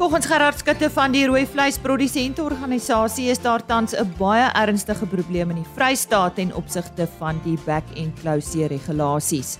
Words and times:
Volgens 0.00 0.26
Gerard 0.26 0.58
Skutte 0.58 0.88
van 0.88 1.12
die 1.12 1.26
rooi 1.28 1.42
vleisprodusente 1.44 2.40
organisasie 2.40 3.26
is 3.28 3.40
daar 3.44 3.60
tans 3.68 3.92
'n 3.92 4.14
baie 4.18 4.48
ernstige 4.56 5.06
probleem 5.06 5.50
in 5.50 5.56
die 5.56 5.72
Vrystaat 5.74 6.34
ten 6.34 6.54
opsigte 6.54 7.06
van 7.18 7.40
die 7.44 7.58
back-end 7.66 8.20
closure 8.20 8.68
regulasies. 8.68 9.58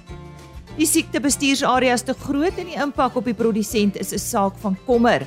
Die 0.77 0.87
siektebestuursarea 0.87 1.93
is 1.93 2.03
te 2.03 2.15
groot 2.15 2.57
en 2.57 2.67
die 2.67 2.83
impak 2.83 3.17
op 3.17 3.25
die 3.25 3.35
produsent 3.35 3.97
is 3.97 4.13
'n 4.13 4.19
saak 4.19 4.57
van 4.57 4.79
kommer. 4.87 5.27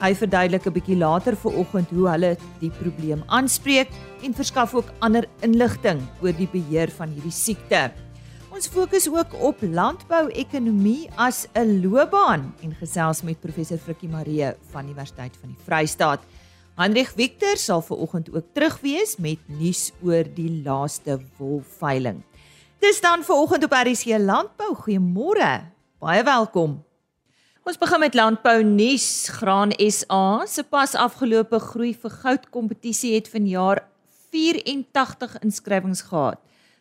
Hy 0.00 0.14
verduidelik 0.14 0.66
'n 0.66 0.72
bietjie 0.72 0.96
later 0.96 1.36
vanoggend 1.36 1.88
hoe 1.90 2.08
hulle 2.08 2.36
die 2.60 2.70
probleem 2.70 3.22
aanspreek 3.28 3.88
en 4.22 4.34
verskaf 4.34 4.74
ook 4.74 4.92
ander 4.98 5.24
inligting 5.40 6.00
oor 6.20 6.32
die 6.36 6.48
beheer 6.52 6.90
van 6.90 7.08
hierdie 7.08 7.32
siekte. 7.32 7.90
Ons 8.50 8.66
fokus 8.66 9.04
ook 9.06 9.34
op 9.46 9.60
landbouekonomie 9.62 11.06
as 11.14 11.46
'n 11.54 11.86
loopbaan 11.86 12.54
en 12.62 12.74
gesels 12.74 13.22
met 13.22 13.40
professor 13.40 13.78
Frikkie 13.78 14.08
Marie 14.08 14.52
van 14.70 14.84
Universiteit 14.84 15.36
van 15.40 15.48
die 15.54 15.64
Vrystaat. 15.64 16.20
Hendrik 16.74 17.12
Victor 17.14 17.56
sal 17.56 17.82
ver 17.82 17.96
oggend 17.96 18.34
ook 18.34 18.44
terug 18.52 18.80
wees 18.80 19.16
met 19.16 19.38
nuus 19.46 19.92
oor 20.02 20.24
die 20.34 20.62
laaste 20.64 21.20
wolveiling. 21.38 22.22
Dis 22.78 23.00
dan 23.00 23.22
ver 23.22 23.34
oggend 23.34 23.64
op 23.64 23.72
RC 23.72 24.18
Landbou. 24.18 24.74
Goeiemôre. 24.74 25.70
Baie 25.98 26.22
welkom. 26.24 26.84
Ons 27.62 27.78
begin 27.78 28.00
met 28.00 28.14
landbou 28.14 28.62
nuus. 28.64 29.28
Graan 29.28 29.70
SA 29.76 30.46
se 30.46 30.62
pas 30.64 30.94
afgelope 30.94 31.58
groei 31.58 31.94
vir 31.94 32.10
goud 32.10 32.50
kompetisie 32.50 33.14
het 33.14 33.28
vanjaar 33.28 33.86
84 34.30 35.38
inskrywings 35.38 36.02
gehad. 36.02 36.38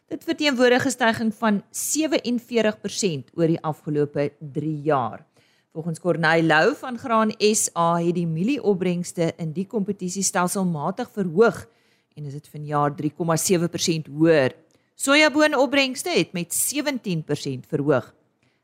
Dit 0.10 0.24
verteenwoordig 0.26 0.86
'n 0.86 0.90
stygings 0.90 1.36
van 1.38 1.62
47% 1.70 3.30
oor 3.38 3.48
die 3.48 3.62
afgelope 3.62 4.32
3 4.40 4.82
jaar. 4.82 5.26
Volgens 5.72 6.00
Corneil 6.00 6.44
Lou 6.44 6.76
van 6.76 6.98
Graan 6.98 7.32
SA 7.38 7.98
het 8.02 8.16
die 8.16 8.28
mielieopbrengste 8.28 9.34
in 9.38 9.54
die 9.54 9.68
kompetisie 9.68 10.24
stelselmatig 10.24 11.12
verhoog 11.14 11.68
en 12.16 12.26
is 12.26 12.34
dit 12.34 12.48
vanjaar 12.48 12.96
3,7% 12.96 14.10
hoër. 14.10 14.56
Sojaboonopbrengste 14.96 16.10
het 16.10 16.34
met 16.34 16.54
17% 16.54 17.68
verhoog. 17.68 18.14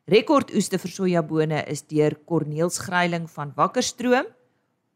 Rekordoeste 0.05 0.77
vir 0.77 0.91
sojabone 0.91 1.63
is 1.67 1.85
deur 1.87 2.17
Corneel 2.25 2.69
Skryling 2.69 3.29
van 3.29 3.53
Wakkerstroom, 3.55 4.25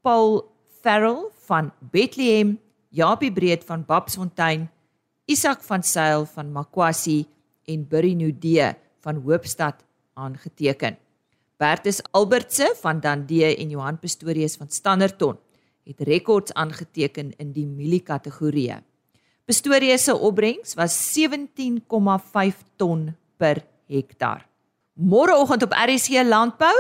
Paul 0.01 0.51
Farrell 0.81 1.29
van 1.45 1.71
Bethlehem, 1.91 2.59
Japie 2.89 3.31
Breed 3.31 3.63
van 3.63 3.85
Babsfontein 3.85 4.69
Isak 5.29 5.61
van 5.61 5.83
Sail 5.85 6.25
van 6.25 6.49
Makwasi 6.49 7.27
en 7.69 7.85
Burry 7.85 8.15
Nudee 8.17 8.73
van 9.05 9.21
Hoopstad 9.21 9.83
aangeteken. 10.17 10.97
Bertus 11.61 11.99
Albertse 12.11 12.73
van 12.81 12.99
Dandie 12.99 13.55
en 13.55 13.69
Johan 13.69 13.99
Pistorius 13.99 14.57
van 14.57 14.69
Standerton 14.73 15.37
het 15.85 16.01
rekords 16.01 16.53
aangeteken 16.53 17.31
in 17.37 17.53
die 17.53 17.67
mielie 17.67 18.01
kategorie. 18.01 18.73
Pistorius 19.45 20.03
se 20.03 20.17
opbrengs 20.17 20.73
was 20.73 20.97
17,5 21.13 22.65
ton 22.75 23.15
per 23.37 23.61
hektaar. 23.85 24.47
Môreoggend 24.93 25.63
op 25.63 25.73
RSC 25.77 26.25
Landbou 26.25 26.73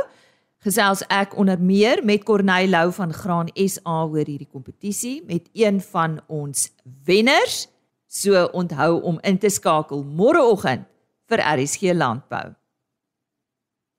gesels 0.65 1.05
ek 1.07 1.37
onder 1.37 1.61
meer 1.61 2.01
met 2.03 2.25
Corneil 2.25 2.69
Lou 2.69 2.89
van 2.97 3.13
Graan 3.13 3.49
SA 3.53 4.05
oor 4.09 4.25
hierdie 4.25 4.49
kompetisie 4.49 5.19
met 5.27 5.49
een 5.53 5.81
van 5.81 6.17
ons 6.27 6.71
wenners 7.05 7.67
So 8.09 8.47
onthou 8.57 9.01
om 9.05 9.19
in 9.21 9.37
te 9.37 9.51
skakel 9.53 10.01
môreoggend 10.01 10.87
vir 11.29 11.43
RSG 11.45 11.93
Landbou. 11.93 12.55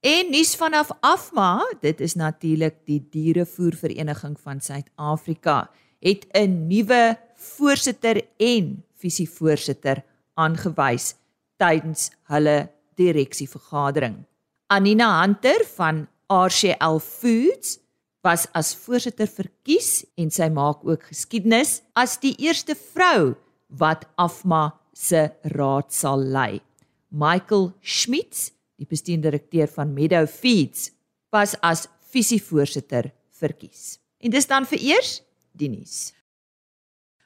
En 0.02 0.30
nuus 0.32 0.56
vanaf 0.58 0.90
Afma, 1.00 1.60
dit 1.78 2.00
is 2.02 2.16
natuurlik 2.18 2.80
die 2.88 2.98
dierevoervereniging 3.12 4.34
van 4.40 4.58
Suid-Afrika, 4.60 5.70
het 6.02 6.26
'n 6.34 6.66
nuwe 6.66 7.18
voorsitter 7.36 8.22
en 8.36 8.82
visievoorsitter 8.98 10.02
aangewys 10.34 11.14
tydens 11.56 12.10
hulle 12.22 12.70
direksievergadering. 12.96 14.24
Anina 14.66 15.20
Hunter 15.20 15.64
van 15.76 16.08
RCL 16.26 16.98
Foods 16.98 17.78
was 18.22 18.46
as 18.52 18.74
voorsitter 18.74 19.26
verkies 19.26 20.04
en 20.16 20.30
sy 20.30 20.48
maak 20.48 20.84
ook 20.84 21.02
geskiedenis 21.02 21.82
as 21.92 22.18
die 22.18 22.34
eerste 22.38 22.74
vrou 22.74 23.36
wat 23.78 24.06
Afma 24.16 24.74
se 24.92 25.28
raad 25.54 25.92
sal 25.92 26.18
lei. 26.18 26.60
Michael 27.08 27.72
Schmitz, 27.80 28.50
die 28.78 28.86
bestuurdirekteur 28.86 29.68
van 29.68 29.94
Meadow 29.94 30.26
Feeds, 30.26 30.90
was 31.30 31.56
as 31.62 31.88
visievoorsitter 32.10 33.10
verkies. 33.30 33.98
En 34.18 34.30
dis 34.30 34.46
dan 34.46 34.66
vir 34.68 34.82
eers 34.92 35.20
die 35.56 35.70
nuus. 35.70 36.12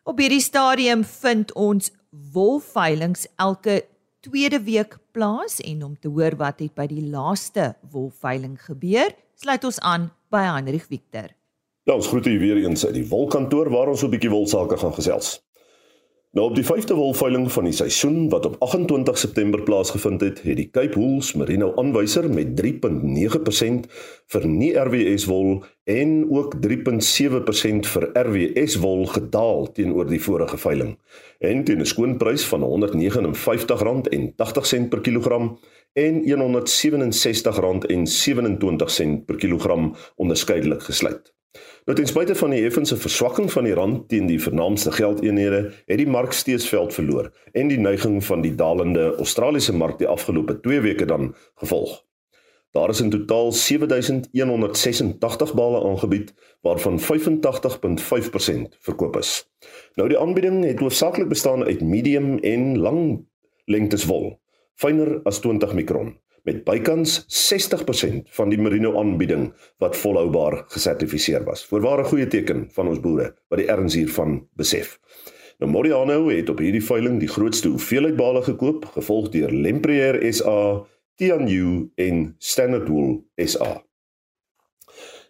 Op 0.05 0.21
hierdie 0.21 0.43
stadium 0.45 1.05
vind 1.09 1.53
ons 1.57 1.91
wolveilings 2.35 3.27
elke 3.41 3.83
tweede 4.25 4.61
week 4.65 4.99
plaas 5.13 5.61
en 5.65 5.85
om 5.85 5.95
te 6.01 6.09
hoor 6.09 6.37
wat 6.41 6.61
het 6.61 6.75
by 6.77 6.87
die 6.89 7.05
laaste 7.13 7.75
wolveiling 7.93 8.57
gebeur, 8.61 9.13
sluit 9.41 9.65
ons 9.65 9.81
aan 9.81 10.11
by 10.33 10.45
Heinrich 10.47 10.87
Victor. 10.89 11.33
Ja, 11.85 11.97
ons 11.97 12.09
groet 12.09 12.27
u 12.27 12.39
weer 12.41 12.63
eens 12.65 12.87
uit 12.87 12.95
die 12.97 13.09
wolkantoor 13.09 13.69
waar 13.71 13.93
ons 13.93 14.03
'n 14.05 14.11
bietjie 14.11 14.31
wolsake 14.31 14.77
gaan 14.77 14.95
gesels. 14.95 15.44
Nou 16.35 16.49
op 16.49 16.55
die 16.55 16.65
5de 16.65 16.95
wolveiling 16.95 17.53
van 17.53 17.65
die 17.65 17.73
seisoen 17.73 18.29
wat 18.29 18.47
op 18.47 18.57
28 18.59 19.19
September 19.19 19.63
plaasgevind 19.63 20.21
het, 20.21 20.43
het 20.43 20.57
die 20.57 20.71
Cape 20.71 20.99
Wools 20.99 21.33
Merino 21.39 21.73
aanwyser 21.79 22.27
met 22.31 22.47
3.9% 22.59 23.87
vir 24.35 24.47
nie 24.51 24.73
RWS 24.75 25.25
wol 25.31 25.63
en 25.85 26.27
ook 26.35 26.55
3.7% 26.67 27.87
vir 27.93 28.11
RWS 28.19 28.75
wol 28.83 29.07
gedaal 29.13 29.71
teenoor 29.79 30.07
die 30.11 30.23
vorige 30.23 30.59
veiling. 30.59 30.99
En 31.39 31.65
teen 31.65 31.81
'n 31.81 31.87
skoonprys 31.87 32.45
van 32.51 32.63
R159.80 32.67 34.89
per 34.89 35.01
kilogram 35.01 35.59
en 35.93 36.23
R167.27 36.27 39.25
per 39.25 39.37
kilogram 39.37 39.95
onderskeidelik 40.17 40.83
gesluit. 40.83 41.35
Nou 41.85 41.97
ten 41.97 42.07
spyte 42.09 42.35
van 42.35 42.51
die 42.51 42.65
effense 42.65 42.97
verswakking 42.97 43.53
van 43.53 43.65
die 43.69 43.75
rand 43.77 44.09
teen 44.09 44.27
die 44.27 44.41
vernaamste 44.41 44.93
geldeenhede, 44.93 45.73
het 45.87 45.99
die 46.01 46.09
mark 46.09 46.33
steeds 46.33 46.69
veld 46.69 46.95
verloor 46.97 47.29
en 47.53 47.69
die 47.69 47.79
neiging 47.79 48.25
van 48.25 48.41
die 48.41 48.55
dalende 48.57 49.13
Australiese 49.21 49.77
mark 49.77 49.99
die 50.01 50.09
afgelope 50.09 50.61
2 50.65 50.81
weke 50.81 51.05
dan 51.05 51.35
gevolg. 51.61 52.01
Daar 52.75 52.91
is 52.91 53.01
in 53.01 53.11
totaal 53.11 53.53
7186 53.53 55.55
bale 55.55 55.85
aangebied 55.85 56.35
waarvan 56.61 57.01
85.5% 57.01 57.07
verkoop 58.81 59.17
is. 59.17 59.51
Nou 59.95 60.09
die 60.09 60.19
aanbieding 60.19 60.65
het 60.65 60.81
hoofsaaklik 60.81 61.29
bestaan 61.29 61.65
uit 61.65 61.81
medium 61.81 62.39
en 62.39 62.79
lang 62.79 63.27
lengtes 63.65 64.05
wol, 64.05 64.41
fyner 64.75 65.21
as 65.23 65.39
20 65.45 65.75
mikron 65.75 66.24
met 66.45 66.65
bykans 66.65 67.23
60% 67.33 68.29
van 68.37 68.51
die 68.53 68.61
merino 68.61 68.99
aanbieding 69.01 69.49
wat 69.83 69.97
volhoubaar 69.97 70.61
gesertifiseer 70.73 71.45
was. 71.49 71.65
Voorware 71.65 72.05
goeie 72.05 72.27
teken 72.29 72.67
van 72.77 72.91
ons 72.93 73.01
boere 73.01 73.31
wat 73.49 73.63
die 73.63 73.71
erns 73.73 73.97
hiervan 73.97 74.43
besef. 74.61 74.99
Nou 75.63 75.71
Moriano 75.71 76.29
het 76.29 76.51
op 76.53 76.61
hierdie 76.61 76.85
veiling 76.85 77.17
die 77.23 77.31
grootste 77.31 77.71
hoeveelheid 77.73 78.17
bale 78.19 78.43
gekoop, 78.45 78.85
gevolg 78.97 79.31
deur 79.33 79.53
Lempriere 79.55 80.33
SA, 80.33 80.85
Tianyu 81.17 81.89
en 81.97 82.35
Standard 82.39 82.89
Wool 82.91 83.23
SA. 83.39 83.79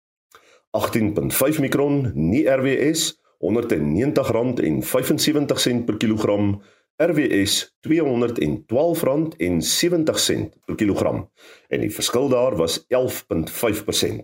18.5 0.72 1.60
mikron 1.60 2.12
nie 2.14 2.50
RWS 2.50 3.22
R190.75 3.40 5.84
per 5.86 5.98
kilogram 5.98 6.62
RWS 6.98 7.78
R212.70 7.86 10.50
per 10.66 10.76
kilogram 10.76 11.30
en 11.70 11.82
die 11.82 11.92
verskil 11.94 12.30
daar 12.30 12.56
was 12.58 12.86
11.5%. 12.90 14.22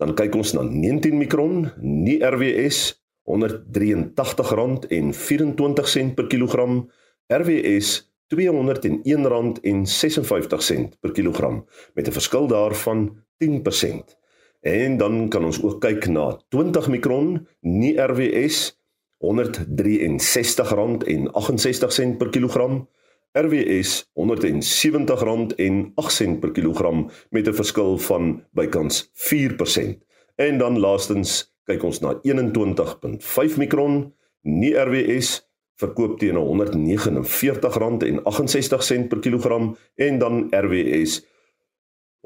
Dan 0.00 0.14
kyk 0.16 0.34
ons 0.40 0.56
na 0.56 0.64
19 0.64 1.20
mikron, 1.20 1.68
nie 1.84 2.24
RWS 2.24 2.96
R183.24 3.28 6.16
per 6.16 6.26
kilogram, 6.32 6.88
RWS 7.28 8.08
R201.56 8.32 10.96
per 11.00 11.12
kilogram 11.12 11.64
met 11.94 12.08
'n 12.08 12.12
verskil 12.12 12.46
daarvan 12.48 13.24
10%. 13.38 14.18
En 14.60 14.96
dan 14.96 15.28
kan 15.28 15.44
ons 15.44 15.62
ook 15.62 15.80
kyk 15.80 16.08
na 16.08 16.40
20 16.48 16.88
mikron, 16.88 17.46
nie 17.60 17.96
RWS 17.96 18.79
R163.68 19.20 22.16
per 22.16 22.28
kilogram. 22.28 22.88
RWS 23.32 24.10
R170.08 24.18 26.38
per 26.40 26.50
kilogram 26.50 27.10
met 27.30 27.48
'n 27.48 27.54
verskil 27.54 27.98
van 27.98 28.44
bykans 28.52 29.10
4%. 29.12 30.04
En 30.36 30.58
dan 30.58 30.78
laastens 30.78 31.54
kyk 31.64 31.82
ons 31.82 32.00
na 32.00 32.18
21.5 32.22 33.56
mikron, 33.56 34.14
nie 34.42 34.74
RWS 34.74 35.48
verkoop 35.80 36.18
teen 36.18 36.36
R149.68 36.36 39.08
per 39.08 39.18
kilogram 39.18 39.76
en 39.94 40.18
dan 40.18 40.46
RWS 40.50 41.26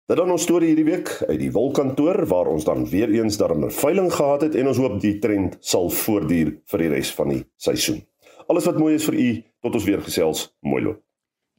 Dit 0.08 0.16
dan 0.16 0.30
ons 0.30 0.42
storie 0.42 0.72
hierdie 0.72 0.88
week 0.88 1.22
uit 1.28 1.38
die 1.38 1.52
wolkantoor 1.52 2.26
waar 2.26 2.48
ons 2.50 2.64
dan 2.64 2.88
weer 2.88 3.12
eens 3.12 3.36
daarmee 3.36 3.68
'n 3.68 3.70
veiling 3.70 4.12
gehad 4.12 4.40
het 4.40 4.54
en 4.54 4.66
ons 4.66 4.76
hoop 4.76 5.00
die 5.00 5.18
trend 5.18 5.56
sal 5.60 5.90
voortduur 5.90 6.60
vir 6.64 6.78
die 6.78 6.88
res 6.88 7.14
van 7.14 7.28
die 7.28 7.44
seisoen. 7.56 8.02
Alles 8.46 8.64
wat 8.64 8.78
mooi 8.78 8.94
is 8.94 9.04
vir 9.04 9.14
u 9.14 9.44
tot 9.60 9.74
ons 9.74 9.84
weer 9.84 10.00
gesels, 10.00 10.56
mooi 10.60 10.82
loop. 10.82 11.09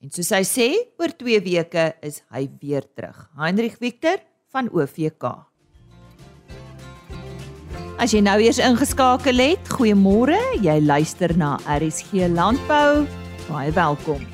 En 0.02 0.10
soos 0.10 0.32
hy 0.34 0.42
sê, 0.50 0.68
oor 0.98 1.12
2 1.14 1.38
weke 1.46 1.92
is 2.02 2.24
hy 2.34 2.48
weer 2.58 2.88
terug. 2.98 3.28
Heinrich 3.38 3.78
Victor 3.78 4.18
van 4.50 4.72
OVK. 4.74 5.28
As 8.02 8.16
jy 8.16 8.24
nou 8.26 8.40
eers 8.42 8.58
ingeskakel 8.58 9.38
het, 9.38 9.74
goeiemôre. 9.78 10.40
Jy 10.66 10.80
luister 10.82 11.38
na 11.38 11.54
RSG 11.70 12.26
Landbou. 12.34 13.06
Baie 13.46 13.70
welkom. 13.78 14.31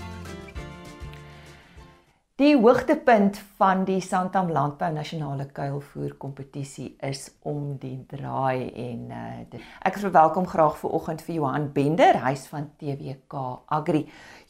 Die 2.38 2.54
hoogtepunt 2.54 3.40
van 3.58 3.80
die 3.82 3.98
Santam 3.98 4.52
Landbou 4.54 4.92
Nasionale 4.94 5.48
Kuilvoer 5.50 6.12
Kompetisie 6.22 6.92
is 7.02 7.32
om 7.42 7.80
die 7.82 7.96
draai 8.12 8.68
en 8.78 9.08
uh, 9.10 9.62
ek 9.90 9.96
verwelkom 10.04 10.46
graag 10.46 10.76
ver 10.78 10.92
oggend 10.94 11.24
vir 11.26 11.40
Johan 11.40 11.66
Bender, 11.74 12.20
hy's 12.22 12.44
van 12.52 12.68
TWK 12.78 13.42
Agri. 13.74 14.04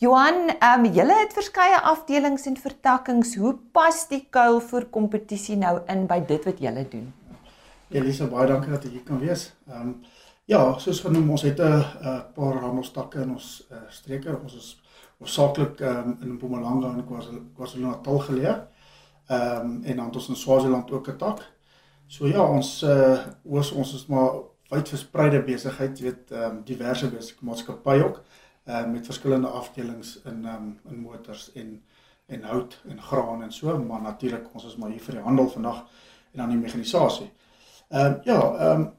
Johan, 0.03 0.49
ehm 0.57 0.83
um, 0.83 0.89
julle 0.97 1.15
het 1.21 1.31
verskeie 1.37 1.77
afdelings 1.93 2.49
en 2.51 2.59
vertakkings. 2.59 3.37
Hoe 3.39 3.53
pas 3.71 4.01
die 4.11 4.25
kuilvoer 4.35 4.89
kompetisie 4.91 5.55
nou 5.55 5.77
in 5.87 6.03
by 6.11 6.19
dit 6.27 6.43
wat 6.49 6.59
julle 6.59 6.83
doen? 6.91 7.07
Elisa, 7.87 8.27
baie 8.27 8.49
dankie 8.51 8.73
dat 8.75 8.83
jy 8.83 8.97
hier 8.97 9.05
kan 9.07 9.23
wees. 9.23 9.53
Ehm 9.71 9.93
um, 9.93 9.95
ja, 10.51 10.59
soos 10.83 10.99
genoem, 11.07 11.31
ons 11.37 11.47
het 11.47 11.63
'n 11.63 12.19
paar 12.35 12.59
handelstakke 12.67 13.23
in 13.23 13.31
ons 13.39 13.63
uh, 13.71 13.87
streke. 13.87 14.35
Ons 14.43 14.59
is 14.59 14.69
hoofsaaklik 15.17 15.79
ehm 15.79 16.09
um, 16.09 16.17
in 16.21 16.33
Mpumalanga 16.33 16.93
en 16.93 17.05
KwaZulu-Natal 17.55 18.19
geleë. 18.19 18.55
Ehm 19.27 19.65
um, 19.65 19.83
en 19.83 19.95
dan 19.95 20.05
het 20.05 20.15
ons 20.15 20.27
in 20.29 20.35
Swaziland 20.35 20.91
ook 20.91 21.07
'n 21.07 21.17
tak. 21.17 21.51
So 22.07 22.27
ja, 22.27 22.43
ons 22.43 22.83
uh 22.83 23.19
oos 23.43 23.71
ons 23.71 23.93
is 23.93 24.05
maar 24.05 24.31
wyd 24.69 24.89
verspreide 24.89 25.43
besigheid, 25.43 25.99
jy 25.99 26.03
weet, 26.03 26.31
ehm 26.31 26.43
um, 26.43 26.61
diverse 26.63 27.09
maatskappye 27.39 28.03
ook 28.03 28.21
uh 28.65 28.85
met 28.85 29.05
verskillende 29.05 29.47
afdelings 29.47 30.21
in 30.25 30.45
ehm 30.45 30.55
um, 30.55 30.79
in 30.89 30.99
motors 30.99 31.51
en 31.53 31.83
en 32.27 32.43
hout 32.43 32.81
en 32.87 33.01
graan 33.01 33.43
en 33.43 33.51
so, 33.51 33.79
maar 33.79 34.01
natuurlik 34.01 34.53
ons 34.53 34.65
is 34.65 34.75
maar 34.75 34.89
hier 34.89 35.01
vir 35.01 35.13
die 35.13 35.23
handel 35.23 35.49
vandag 35.49 35.85
en 36.31 36.39
dan 36.39 36.49
die 36.49 36.57
mekanisasie. 36.57 37.31
Ehm 37.89 38.11
uh, 38.11 38.23
ja, 38.23 38.39
ehm 38.55 38.81
um, 38.81 38.89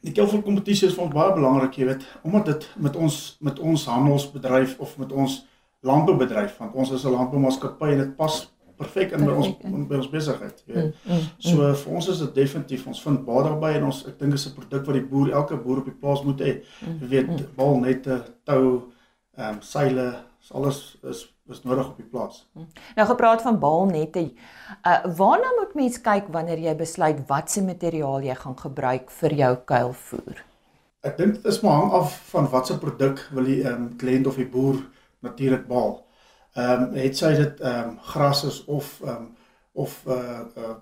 die 0.00 0.12
kelvoer 0.12 0.42
kompetisie 0.42 0.88
is 0.88 0.94
vir 0.94 1.04
ons 1.04 1.14
baie 1.14 1.32
belangrik, 1.32 1.76
jy 1.78 1.84
weet, 1.86 2.04
omdat 2.22 2.46
dit 2.46 2.68
met 2.76 2.96
ons 2.96 3.36
met 3.40 3.58
ons 3.58 3.86
handelsbedryf 3.86 4.78
of 4.78 4.96
met 4.98 5.12
ons 5.12 5.46
landboubedryf, 5.82 6.56
want 6.58 6.74
ons 6.74 6.90
is 6.90 7.04
'n 7.04 7.14
landboumaatskappy 7.16 7.92
en 7.92 7.98
dit 7.98 8.16
pas 8.16 8.40
perfek 8.76 9.12
in 9.12 9.24
by 9.26 9.32
ons 9.32 9.48
by 9.88 9.98
ons 9.98 10.10
besigheid, 10.10 10.62
jy 10.66 10.74
weet. 10.74 10.94
Mm, 11.04 11.12
mm, 11.12 11.28
so 11.38 11.56
mm. 11.56 11.74
vir 11.82 11.94
ons 11.98 12.08
is 12.08 12.22
dit 12.24 12.34
definitief 12.34 12.86
ons 12.86 13.02
vind 13.02 13.24
baie 13.26 13.44
daarby 13.46 13.72
en 13.78 13.88
ons 13.90 14.06
ek 14.10 14.18
dink 14.18 14.34
is 14.38 14.46
'n 14.46 14.54
produk 14.58 14.86
wat 14.86 14.98
die 14.98 15.08
boer, 15.12 15.32
elke 15.32 15.56
boer 15.56 15.82
op 15.82 15.90
die 15.90 16.00
plaas 16.02 16.22
moet 16.22 16.40
hê. 16.40 16.52
Jy 17.00 17.08
weet, 17.08 17.56
balnette, 17.56 18.22
tou, 18.44 18.92
ehm 19.36 19.54
um, 19.56 19.60
seile, 19.60 20.08
alles 20.50 20.98
is 21.02 21.28
is 21.50 21.62
nodig 21.66 21.88
op 21.88 21.96
die 21.98 22.06
plaas. 22.06 22.46
Nou 22.96 23.06
gepraat 23.08 23.42
van 23.42 23.58
baalnette. 23.58 24.32
Uh 24.86 25.02
waarna 25.18 25.50
moet 25.58 25.74
mens 25.74 26.00
kyk 26.00 26.30
wanneer 26.30 26.58
jy 26.58 26.74
besluit 26.78 27.20
watse 27.26 27.62
materiaal 27.62 28.22
jy 28.22 28.34
gaan 28.34 28.56
gebruik 28.58 29.10
vir 29.10 29.34
jou 29.34 29.52
kuilvoer? 29.64 30.44
Ek 31.02 31.16
dink 31.18 31.34
dit 31.34 31.46
is 31.50 31.60
maar 31.60 31.80
hang 31.80 31.92
af 31.98 32.14
van 32.30 32.48
watse 32.50 32.78
produk 32.78 33.28
wil 33.34 33.44
die 33.44 33.62
ehm 33.64 33.74
um, 33.74 33.88
kliënt 33.98 34.26
of 34.26 34.38
die 34.38 34.48
boer 34.48 34.78
natuurlik 35.22 35.66
baal. 35.66 36.00
Ehm 36.54 36.82
um, 36.82 36.96
het 37.00 37.16
sy 37.16 37.34
dit 37.38 37.60
ehm 37.60 37.94
um, 37.94 37.98
gras 38.12 38.44
is 38.44 38.64
of 38.64 38.98
ehm 39.04 39.16
um, 39.16 39.28
of 39.72 40.02
uh 40.06 40.40
uh, 40.56 40.74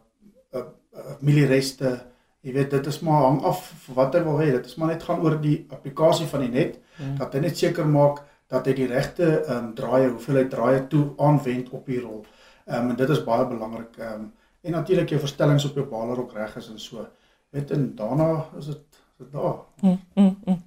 uh, 0.52 0.64
uh 0.94 1.19
mieliereste 1.20 1.98
Jy 2.40 2.52
weet 2.56 2.70
dit 2.72 2.87
is 2.88 3.00
maar 3.04 3.22
hang 3.26 3.42
af 3.44 3.66
wat 3.94 4.14
hy 4.16 4.22
wil 4.25 4.38
hê. 4.40 4.48
Dit 4.54 4.66
is 4.70 4.76
maar 4.81 4.94
net 4.94 5.02
gaan 5.04 5.20
oor 5.25 5.37
die 5.40 5.58
applikasie 5.69 6.26
van 6.31 6.44
die 6.46 6.52
net 6.52 6.78
hmm. 6.96 7.19
dat 7.20 7.34
hy 7.37 7.42
net 7.44 7.58
seker 7.58 7.88
maak 7.88 8.22
dat 8.50 8.66
hy 8.66 8.75
die 8.78 8.88
regte 8.90 9.26
ehm 9.28 9.56
um, 9.56 9.72
draaie, 9.76 10.08
hoeveelheid 10.08 10.48
draaie 10.52 10.87
toe 10.92 11.04
aanwend 11.20 11.69
op 11.76 11.87
die 11.87 12.00
rol. 12.00 12.22
Ehm 12.64 12.87
um, 12.87 12.94
en 12.94 13.00
dit 13.02 13.12
is 13.16 13.25
baie 13.26 13.46
belangrik. 13.50 13.98
Ehm 14.00 14.14
um, 14.14 14.31
en 14.60 14.76
natuurlik 14.76 15.12
jou 15.12 15.20
verstellings 15.20 15.64
op 15.69 15.76
jou 15.76 15.87
baler 15.88 16.19
ook 16.20 16.32
reg 16.37 16.56
is 16.56 16.69
en 16.69 16.81
so. 16.81 17.06
Weet 17.50 17.70
en 17.76 17.87
daarna 17.96 18.31
is 18.58 18.66
dit 18.72 18.98
dit 19.20 19.32
daar. 19.32 19.58
Mm, 19.84 19.99
mm, 20.14 20.37
mm. 20.44 20.62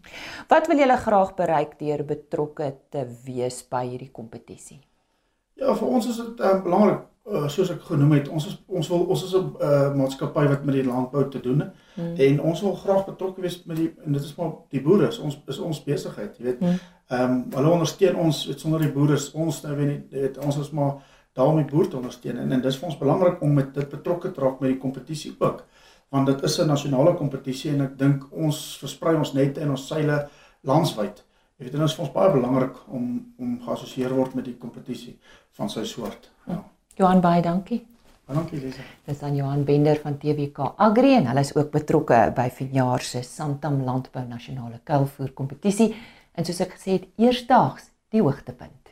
Wat 0.52 0.70
wil 0.72 0.84
julle 0.84 0.98
graag 1.06 1.34
bereik 1.40 1.78
deur 1.80 2.06
betrokke 2.08 2.74
te 2.94 3.06
wees 3.26 3.62
by 3.70 3.86
hierdie 3.88 4.12
kompetisie? 4.14 4.80
Ja, 5.60 5.76
vir 5.78 5.88
ons 5.88 6.08
is 6.10 6.22
dit 6.22 6.46
um, 6.46 6.64
belangrik 6.66 7.04
uh, 7.30 7.46
soos 7.52 7.72
ek 7.72 7.84
genoem 7.88 8.18
het, 8.18 8.30
ons 8.34 8.48
is 8.50 8.58
ons 8.68 8.90
wil 8.92 9.06
ons 9.14 9.24
is 9.24 9.34
'n 9.38 9.54
uh, 9.62 9.94
maatskappy 9.96 10.44
wat 10.52 10.66
met 10.66 10.76
die 10.76 10.86
landbou 10.86 11.24
te 11.30 11.40
doen 11.40 11.60
het 11.60 11.72
hmm. 11.96 12.16
en 12.16 12.42
ons 12.42 12.62
wil 12.62 12.76
graag 12.76 13.06
betrokke 13.06 13.42
wees 13.42 13.64
met 13.66 13.78
die 13.78 13.90
en 14.06 14.14
dit 14.14 14.24
is 14.24 14.36
maar 14.36 14.52
die 14.70 14.82
boere, 14.82 15.12
ons 15.22 15.40
is 15.48 15.60
ons 15.60 15.84
besigheid, 15.84 16.38
jy 16.38 16.44
weet. 16.44 16.60
Hmm. 16.60 16.80
Ehm 17.08 17.32
um, 17.32 17.44
hulle 17.56 17.74
ondersteun 17.78 18.16
ons 18.16 18.46
weet 18.48 18.60
sonder 18.60 18.80
die 18.80 18.92
boere 18.92 19.14
is 19.14 19.32
ons 19.32 19.64
nou 19.64 19.76
weet 19.76 19.88
nie 19.88 20.22
weet 20.22 20.38
ons 20.38 20.58
is 20.58 20.72
maar 20.72 20.96
daar 21.34 21.48
om 21.48 21.58
die 21.58 21.72
boer 21.72 21.88
te 21.88 21.98
ondersteun 21.98 22.38
en 22.38 22.52
en 22.52 22.62
dis 22.62 22.78
vir 22.78 22.90
ons 22.90 23.00
belangrik 23.00 23.42
om 23.42 23.54
met 23.54 23.74
dit 23.74 23.90
betrokke 23.90 24.32
te 24.32 24.42
raak 24.42 24.60
met 24.60 24.70
die 24.70 24.82
kompetisie 24.82 25.36
ook 25.40 25.64
want 26.14 26.30
dit 26.30 26.44
is 26.44 26.60
'n 26.60 26.68
nasionale 26.68 27.14
kompetisie 27.18 27.72
en 27.72 27.82
ek 27.82 27.98
dink 27.98 28.26
ons 28.32 28.58
versprei 28.82 29.16
ons 29.16 29.34
nette 29.34 29.62
en 29.62 29.70
ons 29.70 29.88
seile 29.88 30.28
landwyd. 30.62 31.24
Jy 31.58 31.66
weet 31.66 31.72
dit 31.72 31.82
is 31.82 31.96
vir 31.96 32.06
ons 32.06 32.14
baie 32.14 32.32
belangrik 32.32 32.76
om 32.88 33.34
om 33.38 33.60
geassosieer 33.66 34.14
word 34.14 34.36
met 34.36 34.46
die 34.46 34.58
kompetisie 34.58 35.18
van 35.58 35.70
sy 35.70 35.84
soort. 35.84 36.30
Ja. 36.48 36.64
Johan 36.96 37.22
baie 37.22 37.42
dankie. 37.42 37.82
Dankie 38.28 38.60
Lisa. 38.60 38.82
Dis 39.06 39.22
aan 39.22 39.36
Johan 39.36 39.64
Bender 39.64 40.00
van 40.00 40.18
TWK 40.18 40.74
Agri 40.78 41.16
en 41.16 41.26
hulle 41.28 41.40
is 41.40 41.56
ook 41.56 41.72
betrokke 41.72 42.32
by 42.36 42.50
vanjaar 42.50 43.02
se 43.02 43.22
Santam 43.22 43.84
Landbou 43.84 44.26
Nasionale 44.28 44.80
Kuilvoer 44.84 45.34
kompetisie 45.34 45.96
en 46.34 46.46
soos 46.46 46.60
ek 46.60 46.78
gesê 46.78 46.92
het, 46.92 47.10
eersdaags 47.18 47.90
die 48.10 48.22
hoogtepunt. 48.22 48.83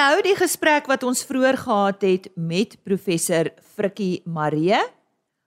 Nou 0.00 0.20
die 0.24 0.36
gesprek 0.38 0.88
wat 0.88 1.02
ons 1.04 1.22
vroeër 1.28 1.58
gehad 1.60 2.04
het 2.06 2.28
met 2.36 2.76
professor 2.86 3.50
Frikkie 3.74 4.22
Maree. 4.24 4.78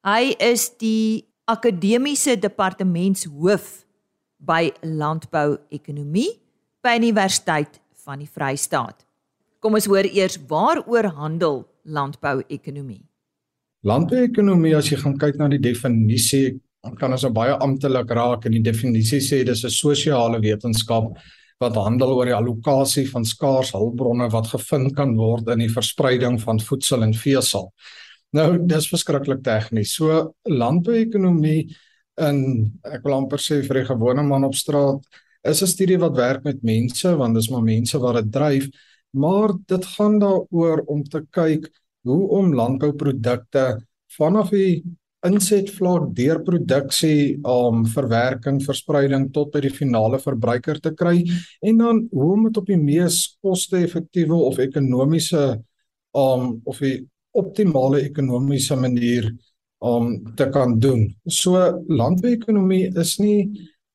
Hy 0.06 0.34
is 0.44 0.68
die 0.82 1.24
akademiese 1.50 2.36
departementshoof 2.40 3.70
by 4.44 4.68
landbou-ekonomie 4.84 6.30
by 6.84 6.98
Universiteit 7.00 7.80
van 8.04 8.22
die 8.22 8.30
Vrystaat. 8.30 9.06
Kom 9.64 9.80
ons 9.80 9.88
hoor 9.90 10.06
eers 10.12 10.38
waaroor 10.50 11.08
handel 11.18 11.64
landbou-ekonomie. 11.88 13.02
Landbou-ekonomie 13.88 14.76
as 14.78 14.92
jy 14.92 15.00
gaan 15.02 15.16
kyk 15.20 15.40
na 15.40 15.48
die 15.52 15.62
definisie, 15.64 16.60
kan 17.00 17.16
ons 17.16 17.26
baie 17.34 17.56
amptelik 17.64 18.12
raak 18.12 18.46
en 18.46 18.58
die 18.60 18.64
definisie 18.64 19.24
sê 19.24 19.42
dis 19.48 19.64
'n 19.64 19.72
sosiale 19.72 20.40
wetenskap 20.44 21.16
wat 21.64 21.80
handel 21.80 22.14
oor 22.18 22.30
die 22.30 22.36
allokasie 22.36 23.06
van 23.10 23.26
skaars 23.26 23.74
hulpbronne 23.76 24.30
wat 24.34 24.52
gevind 24.52 24.94
kan 24.98 25.16
word 25.18 25.50
in 25.54 25.64
die 25.64 25.72
verspreiding 25.72 26.40
van 26.44 26.62
voedsel 26.62 27.06
en 27.08 27.16
vesel. 27.18 27.72
Nou, 28.34 28.48
dis 28.68 28.90
verskriklik 28.90 29.44
tegnies. 29.46 29.96
So 29.98 30.34
landbou-ekonomie 30.50 31.68
in 32.22 32.40
ek 32.86 33.06
wil 33.06 33.18
amper 33.18 33.42
sê 33.42 33.62
vir 33.66 33.82
die 33.82 33.90
gewone 33.90 34.26
man 34.26 34.46
op 34.46 34.58
straat 34.58 35.06
is 35.44 35.62
'n 35.62 35.68
studie 35.68 35.98
wat 35.98 36.16
werk 36.16 36.44
met 36.44 36.64
mense 36.64 37.16
want 37.18 37.36
dis 37.36 37.50
maar 37.50 37.64
mense 37.64 37.98
wat 38.00 38.16
dit 38.16 38.32
dryf 38.32 38.68
maar 39.12 39.54
dit 39.68 39.86
gaan 39.86 40.20
daaroor 40.20 40.84
om 40.88 41.04
te 41.04 41.22
kyk 41.32 41.70
hoe 42.04 42.28
om 42.38 42.54
landbouprodukte 42.54 43.86
vanaf 44.18 44.50
die 44.50 44.84
insetvlak 45.24 46.10
deur 46.18 46.42
produksie, 46.44 47.40
um 47.48 47.86
verwerking, 47.88 48.60
verspreiding 48.64 49.30
tot 49.34 49.54
by 49.54 49.62
die 49.64 49.74
finale 49.74 50.20
verbruiker 50.20 50.82
te 50.84 50.92
kry 50.98 51.24
en 51.64 51.80
dan 51.80 52.04
hoe 52.12 52.34
om 52.34 52.50
dit 52.50 52.60
op 52.60 52.68
die 52.68 52.80
mees 52.80 53.38
koste-effektiewe 53.44 54.36
of 54.50 54.60
ekonomiese 54.60 55.64
um 56.14 56.62
of 56.70 56.84
die 56.84 57.00
optimale 57.34 58.04
ekonomiese 58.06 58.78
manier 58.78 59.32
om 59.84 60.06
um, 60.08 60.36
te 60.38 60.48
kan 60.54 60.78
doen. 60.80 61.10
So 61.28 61.60
landbouekonomie 61.88 62.94
is 63.00 63.18
nie 63.20 63.52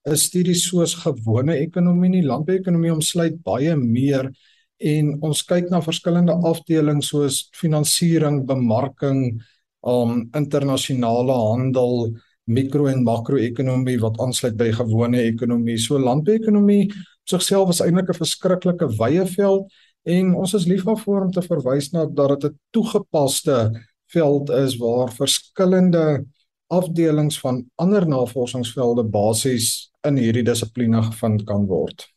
'n 0.06 0.16
studie 0.16 0.54
soos 0.54 0.94
gewone 0.94 1.54
ekonomie 1.56 2.10
nie. 2.10 2.22
Landbouekonomie 2.22 2.92
omsluit 2.92 3.42
baie 3.42 3.76
meer 3.76 4.30
en 4.78 5.14
ons 5.22 5.42
kyk 5.42 5.70
na 5.70 5.80
verskillende 5.80 6.32
afdelings 6.32 7.08
soos 7.08 7.48
finansiering, 7.54 8.46
bemarking, 8.46 9.40
um 9.82 10.28
internasionale 10.34 11.32
handel, 11.32 12.12
mikro 12.48 12.86
en 12.88 13.04
makro-ekonomie 13.04 13.98
wat 14.00 14.18
aansluit 14.20 14.56
by 14.56 14.70
gewone 14.72 15.20
ekonomie. 15.20 15.78
So 15.78 15.98
landbouekonomie 15.98 16.88
sigself 17.28 17.70
is 17.70 17.80
eintlik 17.84 18.08
'n 18.08 18.20
verskriklike 18.22 18.88
wye 18.98 19.26
veld 19.26 19.68
en 20.04 20.34
ons 20.34 20.54
is 20.54 20.66
lief 20.66 20.84
daarvoor 20.84 21.26
om 21.26 21.32
te 21.32 21.42
verwys 21.42 21.92
na 21.92 22.06
dat 22.06 22.40
dit 22.40 22.50
'n 22.50 22.58
toegepaste 22.72 23.70
veld 24.12 24.50
is 24.50 24.76
waar 24.76 25.12
verskillende 25.12 26.24
afdelings 26.68 27.40
van 27.40 27.64
ander 27.76 28.08
navorsingsvelde 28.08 29.04
basies 29.04 29.90
in 30.06 30.16
hierdie 30.16 30.44
dissipline 30.44 31.02
gevind 31.02 31.44
kan 31.44 31.66
word. 31.66 32.08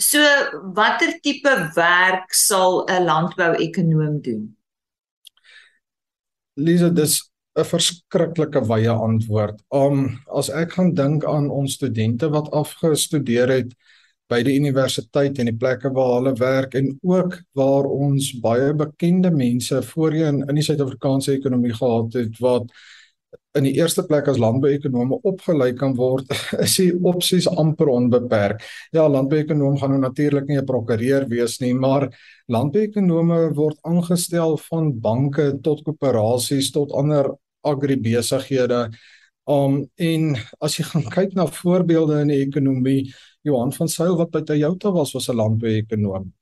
So 0.00 0.18
watter 0.74 1.20
tipe 1.20 1.70
werk 1.74 2.32
sal 2.32 2.86
'n 2.88 3.04
landbouekonoom 3.04 4.20
doen? 4.22 4.56
Lisa, 6.60 6.90
dis 6.90 7.20
'n 7.58 7.64
verskriklike 7.64 8.60
wye 8.68 8.92
antwoord. 8.92 9.62
Um 9.72 10.20
as 10.40 10.50
ek 10.50 10.76
gaan 10.76 10.94
dink 10.94 11.24
aan 11.24 11.50
ons 11.50 11.74
studente 11.78 12.28
wat 12.30 12.52
afgestudeer 12.52 13.48
het 13.48 13.72
by 14.30 14.42
die 14.46 14.54
universiteit 14.60 15.40
en 15.42 15.50
die 15.50 15.56
plekke 15.58 15.90
waar 15.96 16.12
hulle 16.18 16.34
werk 16.38 16.76
en 16.78 16.92
ook 17.02 17.40
waar 17.58 17.88
ons 17.90 18.30
baie 18.44 18.70
bekende 18.78 19.32
mense 19.34 19.82
voorheen 19.90 20.44
in 20.46 20.54
die 20.54 20.64
Suid-Afrikaanse 20.66 21.34
ekonomie 21.34 21.74
gehad 21.74 22.14
het 22.20 22.38
wat 22.44 22.70
in 23.58 23.66
die 23.66 23.74
eerste 23.80 24.04
plek 24.06 24.28
as 24.30 24.38
landbouekonome 24.38 25.18
opgelei 25.26 25.72
kan 25.78 25.94
word, 25.98 26.30
is 26.64 26.76
die 26.78 26.90
opsies 26.94 27.48
amper 27.50 27.90
onbeperk. 27.90 28.62
Ja, 28.94 29.08
landbouekonoom 29.10 29.78
gaan 29.80 29.94
nou 29.96 30.00
natuurlik 30.04 30.46
nie 30.48 30.58
'n 30.60 30.66
prokureur 30.66 31.26
wees 31.28 31.58
nie, 31.60 31.74
maar 31.74 32.08
landbouekonome 32.48 33.54
word 33.54 33.78
aangestel 33.82 34.56
van 34.70 34.92
banke 35.00 35.58
tot 35.62 35.82
koöperasies 35.84 36.70
tot 36.72 36.92
ander 36.92 37.32
agribesighede. 37.62 38.90
Um 39.48 39.88
en 39.98 40.36
as 40.60 40.76
jy 40.78 40.84
gaan 40.84 41.10
kyk 41.16 41.34
na 41.34 41.46
voorbeelde 41.46 42.20
in 42.22 42.28
die 42.28 42.42
ekonomie, 42.46 43.12
Johan 43.42 43.72
van 43.72 43.88
Sail 43.88 44.16
wat 44.16 44.30
by 44.30 44.42
Toyota 44.42 44.92
was, 44.92 45.14
was 45.14 45.28
'n 45.28 45.36
landbouekonoom. 45.36 46.32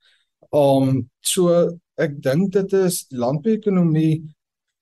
Um 0.53 1.09
so 1.21 1.79
ek 1.99 2.21
dink 2.23 2.53
dit 2.53 2.73
is 2.73 3.07
landbouekonomie 3.11 4.23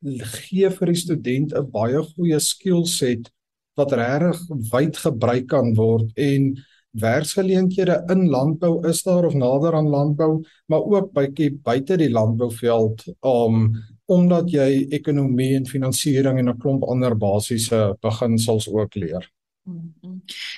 gee 0.07 0.71
vir 0.71 0.93
die 0.93 1.01
student 1.01 1.53
'n 1.53 1.71
baie 1.71 2.03
goeie 2.15 2.39
skillset 2.41 3.31
wat 3.77 3.93
regtig 3.93 4.41
wyd 4.73 4.97
gebruik 4.97 5.47
kan 5.49 5.75
word 5.75 6.11
en 6.17 6.57
werksgeleenthede 6.97 8.05
in 8.11 8.29
landbou 8.29 8.87
is 8.89 9.03
daar 9.03 9.27
of 9.27 9.35
nader 9.35 9.75
aan 9.75 9.89
landbou 9.89 10.45
maar 10.69 10.81
ook 10.81 11.13
bykie 11.13 11.51
buite 11.63 11.97
die 11.97 12.11
landbouveld 12.11 13.05
om 13.21 13.77
omdat 14.07 14.51
jy 14.51 14.87
ekonomie 14.91 15.57
en 15.57 15.67
finansiering 15.67 16.39
en 16.39 16.49
'n 16.49 16.59
klomp 16.59 16.85
ander 16.85 17.17
basiese 17.17 17.97
beginsels 18.01 18.69
ook 18.69 18.95
leer. 18.95 19.31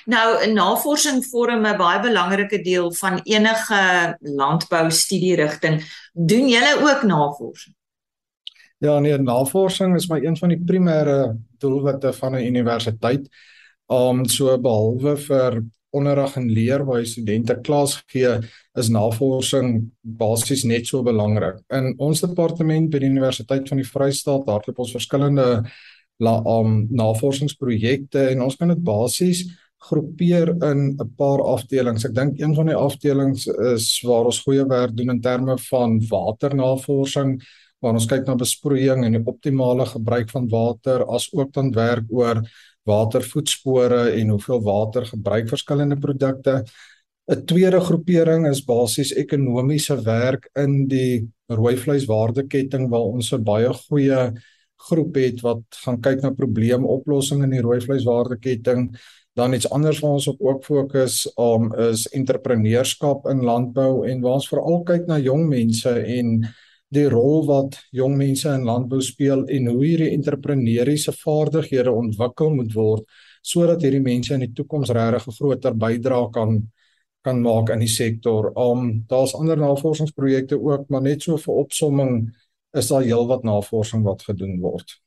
Nou 0.05 0.53
navorsing 0.53 1.25
vorm 1.25 1.65
'n 1.65 1.77
baie 1.77 1.99
belangrike 1.99 2.61
deel 2.61 2.93
van 2.93 3.19
enige 3.23 4.17
landbou 4.19 4.91
studierigting. 4.91 5.81
Doen 6.13 6.47
julle 6.47 6.77
ook 6.81 7.03
navorsing? 7.03 7.78
Ja, 8.79 8.99
nee, 8.99 9.17
navorsing 9.17 9.95
is 9.95 10.07
maar 10.07 10.21
een 10.23 10.37
van 10.39 10.53
die 10.53 10.61
primêre 10.63 11.35
doelwitte 11.59 12.13
van 12.13 12.35
'n 12.35 12.45
universiteit. 12.47 13.27
Om 13.85 14.19
um, 14.19 14.25
so 14.25 14.57
behalwe 14.57 15.17
vir 15.17 15.63
onderrig 15.89 16.35
en 16.35 16.49
leer 16.51 16.85
waar 16.85 17.05
studente 17.05 17.59
klas 17.61 18.03
gee, 18.07 18.39
is 18.73 18.89
navorsing 18.89 19.91
basies 20.01 20.63
net 20.63 20.87
so 20.87 21.03
belangrik. 21.03 21.59
In 21.69 21.93
ons 21.97 22.21
departement 22.21 22.89
by 22.89 22.99
die 22.99 23.09
Universiteit 23.09 23.67
van 23.67 23.77
die 23.77 23.87
Vrystaat 23.87 24.47
hardloop 24.47 24.79
ons 24.79 24.95
verskillende 24.95 25.63
la 26.19 26.41
um 26.45 26.87
navorsingsprojekte 26.89 28.29
en 28.29 28.41
ons 28.41 28.55
kan 28.55 28.67
dit 28.67 28.83
basies 28.83 29.43
groepeer 29.89 30.55
in 30.63 30.95
'n 30.95 31.15
paar 31.17 31.41
afdelings. 31.41 32.05
Ek 32.05 32.15
dink 32.15 32.39
een 32.39 32.55
van 32.55 32.65
die 32.65 32.75
afdelings 32.75 33.47
is 33.47 34.01
waar 34.03 34.25
ons 34.25 34.39
goeie 34.39 34.65
werk 34.67 34.95
doen 34.95 35.09
in 35.09 35.21
terme 35.21 35.57
van 35.57 35.99
waternavorsing 35.99 37.41
waar 37.79 37.95
ons 37.95 38.07
kyk 38.09 38.27
na 38.27 38.35
besproeiing 38.35 39.05
en 39.05 39.15
die 39.15 39.25
optimale 39.25 39.85
gebruik 39.85 40.29
van 40.33 40.47
water 40.51 41.05
as 41.07 41.29
ook 41.33 41.53
dan 41.55 41.71
werk 41.75 42.11
oor 42.11 42.41
watervoetspore 42.89 44.09
en 44.19 44.35
hoeveel 44.35 44.61
water 44.65 45.05
gebruik 45.05 45.49
verskillende 45.49 45.97
produkte. 45.99 46.63
'n 47.29 47.45
Tweede 47.45 47.79
groepering 47.79 48.47
is 48.49 48.65
basies 48.65 49.13
ekonomiese 49.13 50.01
werk 50.03 50.49
in 50.57 50.87
die 50.87 51.29
rooi 51.47 51.75
vleiswaardeketting 51.77 52.89
waar 52.89 53.13
ons 53.13 53.31
'n 53.33 53.43
baie 53.43 53.69
goeie 53.73 54.33
groep 54.87 55.15
het 55.15 55.41
wat 55.41 55.61
gaan 55.83 56.01
kyk 56.01 56.21
na 56.21 56.31
probleemoplossings 56.31 57.43
in 57.43 57.51
die 57.51 57.61
rooi 57.61 57.79
vleiswaardeketting. 57.81 58.95
Dan 59.35 59.53
iets 59.53 59.69
anders 59.69 59.99
wat 59.99 60.11
ons 60.11 60.27
op 60.27 60.41
ook 60.41 60.63
fokus 60.63 61.27
um, 61.37 61.69
is 61.77 62.07
entrepreneurskap 62.07 63.27
in 63.29 63.43
landbou 63.43 64.07
en 64.07 64.21
waar 64.21 64.39
ons 64.39 64.49
veral 64.49 64.83
kyk 64.83 65.05
na 65.07 65.19
jong 65.19 65.47
mense 65.47 65.89
en 65.89 66.47
die 66.89 67.05
rol 67.09 67.45
wat 67.45 67.77
jong 67.93 68.15
mense 68.17 68.49
in 68.49 68.65
landbou 68.65 69.01
speel 69.05 69.45
en 69.45 69.67
hoe 69.69 69.83
hierdie 69.83 70.13
entrepreneursiese 70.15 71.13
vaardighede 71.19 71.91
ontwikkel 71.93 72.49
moet 72.55 72.73
word 72.73 73.05
sodat 73.45 73.83
hierdie 73.85 74.03
mense 74.03 74.33
in 74.33 74.43
die 74.45 74.53
toekoms 74.53 74.89
regtig 74.89 75.27
'n 75.27 75.37
groter 75.37 75.73
bydrae 75.73 76.31
kan 76.31 76.59
kan 77.21 77.41
maak 77.41 77.69
in 77.69 77.79
die 77.79 77.91
sektor. 77.91 78.51
Um 78.55 79.03
daar's 79.07 79.35
ander 79.35 79.57
navorsingsprojekte 79.57 80.55
ook, 80.55 80.89
maar 80.89 81.01
net 81.01 81.21
so 81.21 81.37
vir 81.37 81.53
opsomming 81.53 82.13
is 82.71 82.87
daar 82.87 83.03
heelwat 83.03 83.43
navorsing 83.43 84.03
wat 84.03 84.23
gedoen 84.23 84.59
word. 84.59 85.01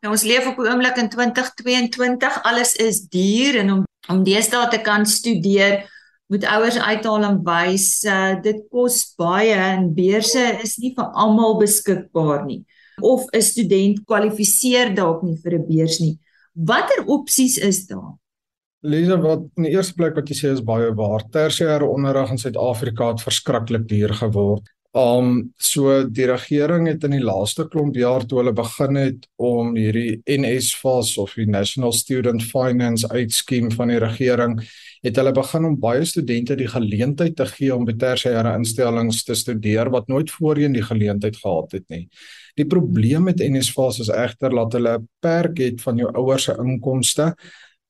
Nou 0.00 0.12
ons 0.12 0.22
leef 0.22 0.46
op 0.46 0.58
'n 0.58 0.66
oomblik 0.66 0.96
in 0.96 1.08
2022, 1.08 2.42
alles 2.42 2.76
is 2.76 3.00
duur 3.08 3.58
en 3.58 3.72
om 3.72 3.84
om 4.08 4.24
deesdae 4.24 4.68
te 4.68 4.80
kan 4.80 5.06
studeer 5.06 5.84
moet 6.30 6.46
ouers 6.46 6.78
uithaal 6.78 7.24
en 7.26 7.40
wys 7.46 8.04
uh, 8.06 8.34
dit 8.42 8.62
kos 8.70 9.02
baie 9.18 9.54
en 9.54 9.90
beurse 9.94 10.44
is 10.62 10.76
nie 10.78 10.94
vir 10.96 11.10
almal 11.18 11.58
beskikbaar 11.58 12.44
nie 12.46 12.62
of 13.00 13.26
'n 13.32 13.42
student 13.42 14.04
kwalifiseer 14.06 14.94
dalk 14.94 15.22
nie 15.22 15.36
vir 15.36 15.58
'n 15.58 15.66
beurs 15.66 16.00
nie. 16.00 16.18
Watter 16.54 17.04
opsies 17.06 17.58
is 17.58 17.86
daar? 17.86 18.18
Lisa, 18.82 19.16
wat 19.20 19.44
in 19.56 19.64
die 19.64 19.72
eerste 19.72 19.94
plek 19.94 20.14
wat 20.14 20.28
jy 20.28 20.36
sê 20.36 20.52
is 20.52 20.62
baie 20.64 20.92
waar. 20.94 21.22
Tersiêre 21.28 21.84
onderrig 21.84 22.30
in 22.30 22.38
Suid-Afrika 22.38 23.08
het 23.08 23.20
verskriklik 23.20 23.88
duur 23.88 24.14
geword. 24.14 24.64
Um 24.90 25.52
so 25.54 26.02
die 26.10 26.26
regering 26.26 26.88
het 26.88 27.04
in 27.06 27.12
die 27.14 27.22
laaste 27.22 27.68
klomp 27.70 27.94
jaar 27.94 28.24
toe 28.26 28.40
hulle 28.40 28.52
begin 28.58 28.96
het 28.98 29.28
om 29.38 29.76
hierdie 29.78 30.18
NSFAS 30.26 31.12
of 31.22 31.36
die 31.38 31.46
National 31.46 31.92
Student 31.94 32.42
Finance 32.42 33.06
Scheme 33.30 33.70
van 33.70 33.92
die 33.92 34.00
regering 34.02 34.56
het 35.04 35.16
hulle 35.16 35.30
begin 35.32 35.68
om 35.68 35.78
baie 35.78 36.02
studente 36.04 36.56
die 36.58 36.66
geleentheid 36.66 37.36
te 37.38 37.46
gee 37.46 37.70
om 37.70 37.86
by 37.86 37.94
tersiêre 38.02 38.56
instellings 38.58 39.22
te 39.24 39.38
studeer 39.38 39.92
wat 39.94 40.10
nooit 40.10 40.30
voorheen 40.34 40.74
die 40.74 40.82
geleentheid 40.82 41.38
gehad 41.38 41.78
het 41.78 41.86
nie. 41.88 42.08
Die 42.58 42.66
probleem 42.66 43.30
met 43.30 43.38
NSFAS 43.38 44.02
is 44.02 44.10
egter 44.10 44.50
dat 44.50 44.74
hulle 44.74 44.98
'n 44.98 45.08
perk 45.22 45.58
het 45.58 45.80
van 45.80 45.96
jou 45.96 46.10
ouers 46.16 46.44
se 46.44 46.56
inkomste. 46.58 47.36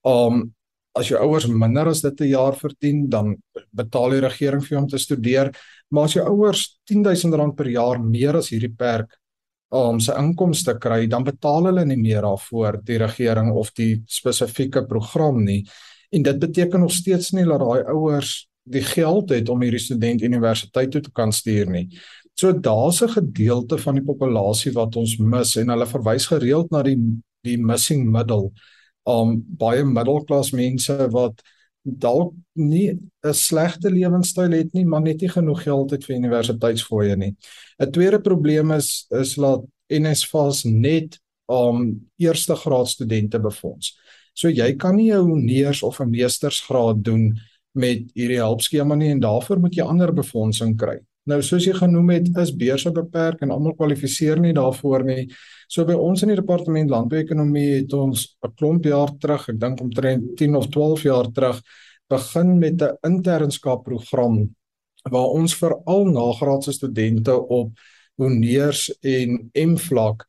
Um 0.04 0.52
as 0.92 1.09
jou 1.09 1.21
ouers 1.23 1.47
minder 1.47 1.88
as 1.88 2.02
dit 2.02 2.21
'n 2.21 2.28
jaar 2.28 2.57
verdien, 2.57 3.09
dan 3.09 3.37
betaal 3.76 4.16
die 4.16 4.24
regering 4.24 4.62
vir 4.64 4.76
jou 4.76 4.82
om 4.82 4.88
te 4.90 4.98
studeer. 4.98 5.52
Maar 5.90 6.08
as 6.08 6.16
jou 6.18 6.26
ouers 6.26 6.64
R10000 6.90 7.56
per 7.56 7.70
jaar 7.70 8.02
meer 8.02 8.36
as 8.40 8.50
hierdie 8.52 8.72
perk 8.76 9.16
om 9.70 10.00
sy 10.02 10.16
inkomste 10.18 10.74
kry, 10.82 11.04
dan 11.06 11.24
betaal 11.26 11.68
hulle 11.70 11.84
nie 11.86 11.98
meer 12.00 12.26
daarvoor 12.26 12.80
die 12.86 12.98
regering 12.98 13.52
of 13.54 13.70
die 13.78 14.00
spesifieke 14.10 14.82
program 14.86 15.44
nie. 15.44 15.62
En 16.10 16.24
dit 16.26 16.38
beteken 16.42 16.82
nog 16.82 16.92
steeds 16.92 17.30
nie 17.32 17.46
dat 17.46 17.62
daai 17.62 17.84
ouers 17.92 18.48
die 18.70 18.82
geld 18.82 19.30
het 19.30 19.48
om 19.48 19.62
hierdie 19.62 19.82
student 19.82 20.22
universiteit 20.22 20.90
toe 20.90 21.02
te 21.06 21.12
kan 21.14 21.32
stuur 21.32 21.70
nie. 21.70 21.86
So 22.34 22.52
daar's 22.52 23.02
'n 23.02 23.08
gedeelte 23.08 23.78
van 23.78 23.94
die 23.94 24.04
populasie 24.04 24.72
wat 24.72 24.96
ons 24.96 25.18
mis 25.18 25.56
en 25.56 25.68
hulle 25.68 25.86
verwys 25.86 26.26
gereeld 26.26 26.70
na 26.70 26.82
die 26.82 26.98
die 27.42 27.56
missing 27.56 28.10
middle 28.10 28.50
om 29.02 29.42
baie 29.58 29.84
middelklas 29.84 30.52
mense 30.52 31.08
wat 31.12 31.42
dalk 31.82 32.34
nie 32.52 32.90
'n 33.25 33.34
slegte 33.34 33.90
lewenstyl 33.90 34.52
het 34.52 34.72
nie, 34.72 34.84
maar 34.84 35.00
net 35.00 35.20
nie 35.20 35.28
genoeg 35.28 35.62
geld 35.62 35.90
het 35.90 36.04
vir 36.04 36.16
universiteitsfooie 36.16 37.16
nie. 37.16 37.37
'n 37.78 37.90
Tweede 37.90 38.20
probleem 38.20 38.70
is 38.72 39.06
is 39.10 39.34
dat 39.34 39.64
NSFAS 39.88 40.64
net 40.64 41.18
om 41.46 41.76
um, 41.76 42.10
eerste 42.16 42.54
graad 42.54 42.88
studente 42.88 43.40
befonds. 43.40 43.99
So 44.34 44.49
jy 44.49 44.76
kan 44.76 44.96
nie 44.96 45.12
'n 45.12 45.26
honeurs 45.26 45.82
of 45.82 46.00
'n 46.00 46.10
meestersgraad 46.10 47.04
doen 47.04 47.38
met 47.72 48.10
hierdie 48.14 48.40
hulpskema 48.40 48.94
nie 48.94 49.10
en 49.10 49.20
daarvoor 49.20 49.60
moet 49.60 49.75
jy 49.75 49.84
ander 49.84 50.12
befondsing 50.12 50.76
kry. 50.76 50.99
Nou 51.30 51.38
soos 51.46 51.66
jy 51.68 51.75
genoem 51.76 52.08
het, 52.16 52.28
is 52.42 52.50
beurse 52.58 52.90
beperk 52.94 53.44
en 53.44 53.52
almal 53.54 53.76
kwalifiseer 53.78 54.40
nie 54.42 54.54
daarvoor 54.56 55.04
nie. 55.06 55.28
So 55.70 55.87
by 55.87 55.94
ons 55.94 56.25
in 56.25 56.32
die 56.32 56.38
departement 56.40 56.90
landbouekonomie 56.90 57.68
het 57.76 57.92
ons 57.94 58.37
'n 58.42 58.54
klomp 58.58 58.84
jaar 58.84 59.12
terug, 59.20 59.49
ek 59.49 59.60
dink 59.60 59.80
omtrent 59.80 60.37
10 60.37 60.56
of 60.56 60.66
12 60.70 61.02
jaar 61.02 61.30
terug, 61.30 61.62
begin 62.08 62.58
met 62.58 62.82
'n 62.82 62.96
internskap 63.04 63.84
program 63.84 64.50
waar 65.10 65.30
ons 65.32 65.54
vir 65.54 65.72
al 65.87 66.04
nagraadse 66.04 66.72
studente 66.72 67.32
op 67.32 67.72
honeurs 68.18 68.90
en 69.02 69.50
M-vlak 69.54 70.26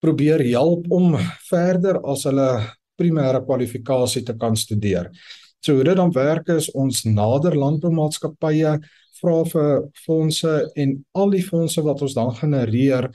probeer 0.00 0.40
help 0.52 0.90
om 0.90 1.16
verder 1.48 1.98
as 2.04 2.24
hulle 2.24 2.50
primêre 2.96 3.40
kwalifikasie 3.44 4.22
te 4.22 4.34
kan 4.36 4.56
studeer. 4.56 5.10
So 5.60 5.74
hoe 5.74 5.84
dit 5.84 5.96
dan 5.96 6.12
werk 6.12 6.48
is 6.48 6.70
ons 6.70 7.04
nader 7.04 7.56
landboumaatskappye 7.56 8.78
vra 9.20 9.44
vir 9.44 9.88
fondse 10.06 10.54
en 10.76 11.04
al 11.14 11.30
die 11.30 11.42
fondse 11.42 11.82
wat 11.82 12.02
ons 12.02 12.14
dan 12.14 12.34
genereer 12.34 13.10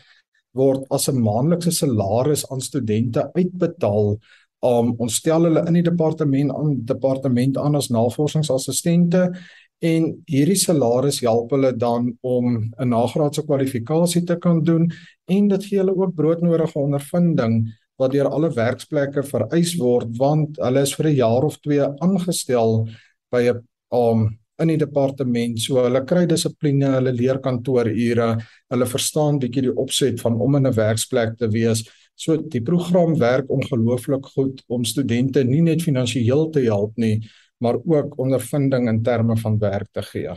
word 0.58 0.86
as 0.92 1.10
'n 1.10 1.22
maandelikse 1.22 1.72
salaris 1.72 2.46
aan 2.52 2.62
studente 2.62 3.30
uitbetaal. 3.36 4.18
Um, 4.62 4.96
ons 5.00 5.16
stel 5.16 5.44
hulle 5.44 5.68
in 5.68 5.74
die 5.74 5.84
departement 5.84 6.52
aan 6.52 6.86
departement 6.86 7.58
aan 7.58 7.76
as 7.76 7.90
navorsingsassistente 7.90 9.32
en 9.80 10.10
hierdie 10.28 10.58
salaris 10.60 11.22
help 11.24 11.54
hulle 11.56 11.72
dan 11.78 12.18
om 12.22 12.72
'n 12.78 12.90
nagraadse 12.90 13.46
kwalifikasie 13.46 14.26
te 14.26 14.36
kan 14.36 14.64
doen 14.64 14.92
en 15.28 15.48
dit 15.48 15.66
gee 15.66 15.78
hulle 15.78 15.96
ook 15.96 16.16
broodnodige 16.16 16.80
ondervinding 16.80 17.70
wat 17.98 18.12
deur 18.12 18.28
alle 18.28 18.50
werksplekke 18.54 19.24
vereis 19.24 19.76
word 19.78 20.18
want 20.18 20.58
hulle 20.58 20.82
is 20.82 20.94
vir 20.96 21.08
'n 21.08 21.16
jaar 21.16 21.44
of 21.44 21.58
2 21.60 21.88
aangestel 22.02 22.88
by 23.32 23.50
'n 23.50 23.64
um, 23.92 24.40
in 24.60 24.74
die 24.74 24.80
departement 24.80 25.60
so 25.62 25.80
hulle 25.84 26.02
kry 26.06 26.26
dissipline, 26.30 26.92
hulle 26.98 27.14
leer 27.16 27.40
kantoorure, 27.44 28.30
hulle 28.74 28.88
verstaan 28.90 29.40
bietjie 29.40 29.68
die 29.70 29.76
opset 29.76 30.22
van 30.22 30.40
om 30.42 30.56
in 30.56 30.68
'n 30.68 30.76
werksplek 30.76 31.38
te 31.38 31.48
wees. 31.48 31.84
So 32.16 32.38
die 32.38 32.62
program 32.62 33.16
werk 33.18 33.50
ongelooflik 33.50 34.26
goed 34.36 34.64
om 34.68 34.84
studente 34.84 35.44
nie 35.44 35.62
net 35.62 35.82
finansiëel 35.82 36.50
te 36.52 36.62
help 36.62 36.98
nie, 36.98 37.22
maar 37.60 37.76
ook 37.76 38.18
ondervinding 38.20 38.90
in 38.90 39.04
terme 39.04 39.38
van 39.38 39.58
werk 39.60 39.88
te 39.94 40.02
gee. 40.02 40.36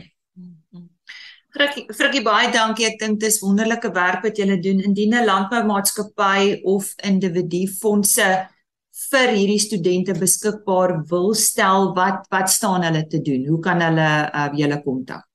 Frikkie, 1.53 1.85
Frikkie 1.93 2.23
baie 2.23 2.51
dankie. 2.51 2.87
Ek 2.87 2.99
dink 2.99 3.19
dis 3.19 3.41
wonderlike 3.43 3.91
werk 3.93 4.23
wat 4.23 4.37
julle 4.37 4.57
doen. 4.59 4.79
Indien 4.81 5.13
'n 5.13 5.25
landboumaatskappy 5.25 6.61
of 6.63 6.93
individu 7.03 7.67
fondse 7.67 8.47
vir 8.93 9.31
hierdie 9.33 9.59
studente 9.61 10.13
beskikbaar 10.17 10.99
wil 11.09 11.33
stel, 11.33 11.91
wat 11.97 12.27
wat 12.33 12.49
staan 12.49 12.85
hulle 12.85 13.05
te 13.09 13.21
doen? 13.21 13.45
Hoe 13.49 13.59
kan 13.61 13.81
hulle 13.81 14.09
uh, 14.29 14.49
julle 14.57 14.81
kontak? 14.85 15.25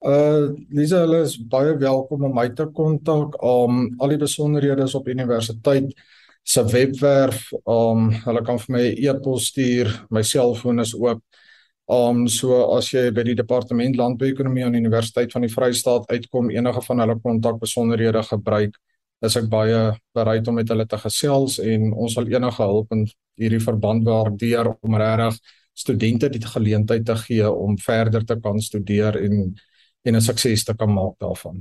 Uh 0.00 0.56
Lisa, 0.72 1.02
hulle 1.04 1.20
is 1.26 1.36
baie 1.36 1.74
welkom 1.76 2.24
om 2.24 2.32
my 2.34 2.48
te 2.56 2.64
kontak. 2.72 3.36
Um 3.44 3.90
al 4.00 4.14
die 4.14 4.22
besonderhede 4.22 4.86
is 4.88 4.96
op 4.96 5.08
universiteit 5.12 5.92
se 6.42 6.64
webwerf. 6.64 7.50
Um 7.68 8.08
hulle 8.24 8.44
kan 8.46 8.58
vir 8.62 8.76
my 8.78 8.84
e-pos 8.96 9.50
stuur. 9.52 9.92
My 10.08 10.22
selfoon 10.24 10.80
is 10.80 10.94
oop. 10.96 11.20
Um 11.90 12.24
so 12.32 12.62
as 12.78 12.88
jy 12.94 13.10
by 13.12 13.26
die 13.28 13.36
departement 13.36 13.98
landbouekonomie 13.98 14.64
aan 14.64 14.78
die 14.78 14.80
Universiteit 14.80 15.32
van 15.36 15.44
die 15.44 15.52
Vrystaat 15.52 16.08
uitkom 16.08 16.48
enige 16.54 16.80
van 16.86 17.04
hulle 17.04 17.18
kontakbesonderhede 17.20 18.22
gebruik, 18.24 18.80
is 19.20 19.36
ek 19.36 19.48
baie 19.48 19.80
bereid 20.14 20.48
om 20.48 20.54
met 20.54 20.68
hulle 20.68 20.86
te 20.86 20.98
gesels 20.98 21.58
en 21.58 21.92
ons 21.92 22.14
sal 22.14 22.28
enige 22.28 22.62
hulp 22.62 22.92
in 22.92 23.06
hierdie 23.40 23.60
verband 23.60 24.04
waardeer 24.04 24.72
om 24.80 24.96
regtig 24.96 25.40
studente 25.76 26.28
die 26.28 26.44
geleentheid 26.44 27.04
te 27.06 27.16
gee 27.16 27.50
om 27.50 27.76
verder 27.78 28.24
te 28.24 28.36
kan 28.40 28.60
studeer 28.60 29.16
en 29.20 29.54
en 30.02 30.16
'n 30.16 30.20
sukses 30.20 30.64
te 30.64 30.74
kan 30.74 30.92
maak 30.92 31.18
daarvan. 31.18 31.60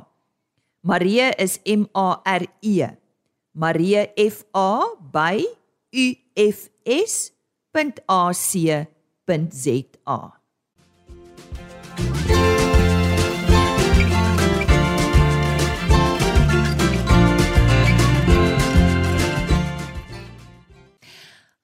Maree 0.85 1.33
is 1.39 1.61
M 1.65 1.89
A 1.95 2.21
R 2.27 2.43
E. 2.61 2.87
Maree 3.57 4.11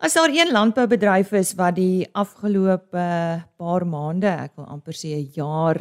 As 0.00 0.14
daar 0.16 0.30
een 0.32 0.48
landboubedryf 0.50 1.32
is 1.32 1.50
wat 1.54 1.74
die 1.76 2.08
afgelope 2.16 3.02
paar 3.60 3.84
maande, 3.84 4.30
ek 4.46 4.54
wil 4.56 4.64
amper 4.72 4.96
sê 4.96 5.12
'n 5.12 5.28
jaar 5.36 5.76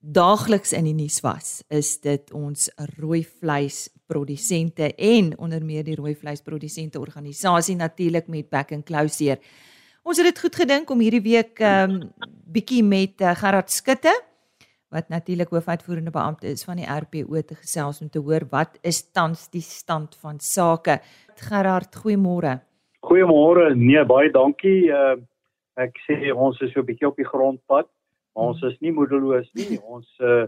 daagliks 0.00 0.74
in 0.76 0.84
die 0.84 0.92
nuus 0.92 1.22
was, 1.24 1.62
is 1.70 1.96
dit 2.00 2.32
ons 2.32 2.68
rooi 2.98 3.24
vleis 3.24 3.88
produsente 4.06 4.94
en 4.94 5.38
onder 5.38 5.64
meer 5.64 5.82
die 5.82 5.96
rooi 5.96 6.14
vleis 6.14 6.42
produsente 6.42 7.00
organisasie 7.00 7.76
natuurlik 7.76 8.28
met 8.28 8.50
Back 8.50 8.72
and 8.72 8.84
Closeer. 8.84 9.38
Ons 10.02 10.18
het 10.18 10.26
dit 10.26 10.38
goed 10.38 10.54
gedink 10.54 10.90
om 10.90 11.00
hierdie 11.00 11.22
week 11.22 11.58
um 11.60 12.12
bietjie 12.44 12.82
met 12.82 13.20
uh, 13.20 13.34
Gerard 13.34 13.70
Skutte 13.70 14.12
wat 14.90 15.08
natuurlik 15.08 15.48
hoofuitvoerende 15.48 16.10
beampte 16.10 16.46
is 16.48 16.64
van 16.64 16.76
die 16.76 16.86
RPO 16.86 17.40
te 17.40 17.54
gesels 17.54 18.00
om 18.00 18.10
te 18.10 18.18
hoor 18.18 18.46
wat 18.50 18.78
is 18.82 19.10
tans 19.10 19.48
die 19.48 19.62
stand 19.62 20.14
van 20.20 20.38
sake. 20.38 21.00
Gerard, 21.34 21.96
goeiemôre. 21.96 22.60
Goeiemôre. 23.04 23.74
Nee, 23.76 24.00
baie 24.08 24.32
dankie. 24.32 24.88
Uh 24.88 25.20
ek 25.74 25.96
sê 26.06 26.30
ons 26.30 26.60
is 26.62 26.70
so 26.72 26.80
'n 26.80 26.86
bietjie 26.86 27.08
op 27.08 27.16
die 27.18 27.26
grondpad. 27.26 27.88
Ons 28.34 28.62
is 28.62 28.76
nie 28.80 28.92
moedeloos 28.94 29.48
nie. 29.58 29.76
Ons 29.82 30.06
uh, 30.20 30.46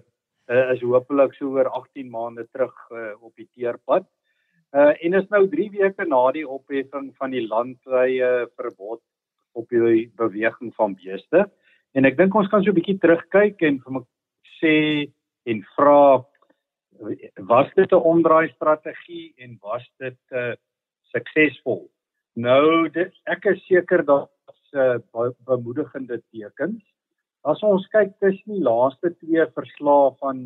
uh 0.49 0.73
is 0.73 0.81
hopelik 0.81 1.35
so 1.35 1.51
oor 1.53 1.67
18 1.67 2.09
maande 2.09 2.47
terug 2.55 2.73
uh, 2.93 3.13
op 3.21 3.35
die 3.37 3.49
teerpad. 3.53 4.07
Uh 4.73 4.95
en 5.03 5.19
is 5.19 5.27
nou 5.35 5.43
3 5.51 5.67
weke 5.75 6.07
na 6.07 6.21
die 6.33 6.47
opheffing 6.47 7.11
van 7.19 7.35
die 7.35 7.43
landwyse 7.47 8.49
verbod 8.57 9.03
op 9.53 9.69
die 9.69 10.07
beweging 10.17 10.73
van 10.79 10.95
beeste. 10.95 11.51
En 11.93 12.05
ek 12.05 12.17
dink 12.17 12.35
ons 12.35 12.49
kan 12.49 12.63
so 12.63 12.71
'n 12.71 12.79
bietjie 12.79 13.01
terugkyk 13.03 13.61
en 13.69 13.83
vir 13.85 13.93
my 13.93 14.03
sê 14.63 14.77
en 15.45 15.61
vra 15.77 16.25
was 17.53 17.69
dit 17.77 17.93
'n 17.93 18.07
omdraai 18.15 18.49
strategie 18.55 19.35
en 19.37 19.59
was 19.61 19.85
dit 19.99 20.23
uh 20.31 20.55
suksesvol? 21.13 21.91
Nou 22.37 22.89
dit 22.93 23.15
ek 23.33 23.47
is 23.49 23.63
seker 23.65 24.03
dat 24.05 24.29
uh, 24.77 24.99
bemoedigende 25.49 26.19
tekens. 26.29 26.83
As 27.49 27.63
ons 27.65 27.87
kyk 27.95 28.13
tussen 28.21 28.59
die 28.59 28.65
laaste 28.67 29.15
twee 29.23 29.47
verslae 29.57 30.11
van 30.21 30.43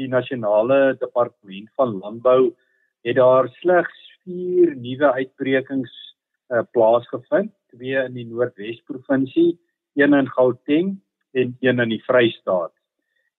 die 0.00 0.08
nasionale 0.10 0.96
departement 0.98 1.70
van 1.78 1.94
landbou, 2.02 2.50
het 3.06 3.16
daar 3.20 3.46
slegs 3.60 4.02
4 4.26 4.74
nuwe 4.74 5.12
uitbrekings 5.20 5.94
uh, 6.50 6.64
plaasgevind, 6.74 7.54
twee 7.76 8.02
in 8.02 8.18
die 8.18 8.26
Noordwes 8.26 8.82
provinsie, 8.90 9.54
een 9.94 10.16
in 10.18 10.34
Gauteng 10.34 10.96
en 11.38 11.54
een 11.62 11.86
in 11.86 11.94
die 11.94 12.02
Vrystaat. 12.10 12.74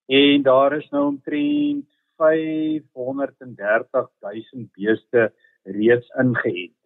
En 0.08 0.48
daar 0.48 0.78
is 0.80 0.88
nou 0.96 1.10
omtrent 1.12 1.90
530 2.16 4.12
000 4.24 4.70
beeste 4.80 5.34
reeds 5.68 6.08
ingeënt 6.22 6.81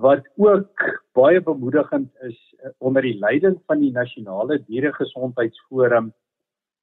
wat 0.00 0.26
ook 0.36 0.82
baie 1.12 1.40
bemoedigend 1.40 2.10
is 2.26 2.38
eh, 2.58 2.70
onder 2.78 3.02
die 3.02 3.18
leiding 3.18 3.58
van 3.66 3.80
die 3.80 3.92
nasionale 3.92 4.58
dieregesondheidsforum 4.66 6.12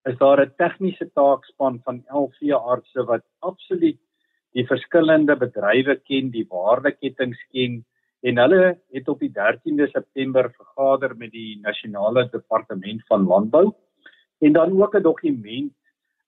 is 0.10 0.18
daar 0.18 0.42
'n 0.42 0.54
tegniese 0.58 1.10
taakspan 1.14 1.80
van 1.84 2.04
11 2.06 2.38
veeartse 2.38 3.04
wat 3.04 3.24
absoluut 3.40 4.00
die 4.52 4.66
verskillende 4.68 5.36
bedrywe 5.36 5.96
ken, 5.96 6.30
die 6.32 6.48
waardeketting 6.50 7.36
ken 7.52 7.86
en 8.22 8.38
hulle 8.38 8.80
het 8.92 9.08
op 9.08 9.20
die 9.20 9.32
13de 9.32 9.88
September 9.92 10.52
vergader 10.58 11.16
met 11.16 11.32
die 11.32 11.60
nasionale 11.62 12.30
departement 12.32 13.06
van 13.08 13.26
landbou 13.26 13.74
en 14.40 14.54
dan 14.54 14.82
ook 14.82 14.96
'n 14.96 15.02
dokument 15.02 15.74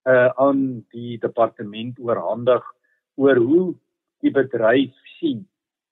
uh 0.06 0.30
aan 0.36 0.86
die 0.90 1.20
departement 1.20 2.00
oorhandig 2.00 2.64
oor 3.16 3.36
hoe 3.36 3.76
die 4.20 4.32
bedryf 4.32 4.94
sien 5.20 5.48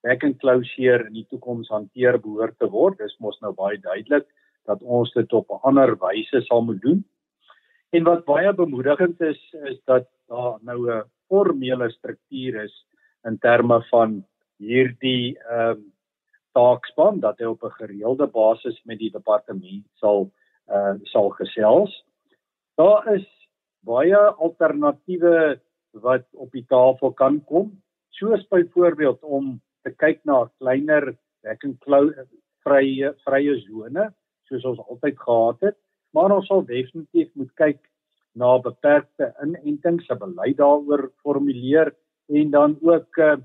back 0.06 0.24
and 0.24 0.38
closure 0.40 1.02
in 1.08 1.14
die 1.18 1.26
toekoms 1.32 1.72
hanteer 1.74 2.20
behoort 2.22 2.58
te 2.62 2.70
word. 2.70 3.00
Dis 3.02 3.18
mos 3.24 3.40
nou 3.42 3.54
baie 3.58 3.80
duidelik 3.82 4.28
dat 4.70 4.82
ons 4.82 5.12
dit 5.14 5.34
op 5.34 5.50
'n 5.52 5.62
ander 5.70 5.96
wyse 6.02 6.42
sal 6.46 6.62
moet 6.62 6.82
doen. 6.82 7.04
En 7.94 8.04
wat 8.04 8.26
baie 8.26 8.54
bemoedigend 8.54 9.22
is 9.22 9.42
is 9.72 9.80
dat 9.86 10.08
daar 10.30 10.58
nou 10.62 10.80
'n 10.92 11.04
formele 11.28 11.90
struktuur 11.90 12.64
is 12.64 12.76
in 13.26 13.38
terme 13.38 13.82
van 13.92 14.24
hierdie 14.58 15.38
ehm 15.50 15.70
um, 15.70 15.94
taakspan 16.56 17.20
dat 17.20 17.40
hy 17.40 17.46
op 17.46 17.64
'n 17.64 17.78
gereelde 17.82 18.28
basis 18.28 18.82
met 18.86 19.00
die 19.00 19.12
departement 19.12 19.86
sal 19.94 20.32
uh 20.70 20.94
sal 21.04 21.30
gesels. 21.30 22.06
Daar 22.76 23.14
is 23.14 23.28
baie 23.80 24.18
alternatiewe 24.18 25.60
wat 25.92 26.26
op 26.32 26.52
die 26.52 26.66
tafel 26.68 27.14
kan 27.14 27.44
kom, 27.46 27.82
soos 28.10 28.48
byvoorbeeld 28.48 29.24
om 29.24 29.62
te 29.86 29.94
kyk 29.94 30.22
na 30.26 30.46
kleiner 30.60 31.14
back 31.46 31.64
and 31.64 31.80
close 31.86 32.28
vrye 32.66 33.12
vrye 33.26 33.58
sone 33.66 34.10
soos 34.50 34.66
ons 34.66 34.82
altyd 34.90 35.18
gehad 35.22 35.68
het, 35.70 35.78
maar 36.14 36.34
ons 36.34 36.48
sal 36.50 36.66
definitief 36.66 37.32
moet 37.36 37.52
kyk 37.62 37.82
na 38.36 38.58
beperkte 38.60 39.32
inentings, 39.44 40.10
'n 40.10 40.20
beleid 40.20 40.58
daaroor 40.58 41.12
formuleer 41.24 41.94
en 42.30 42.52
dan 42.52 42.78
ook 42.82 43.18
uh, 43.18 43.38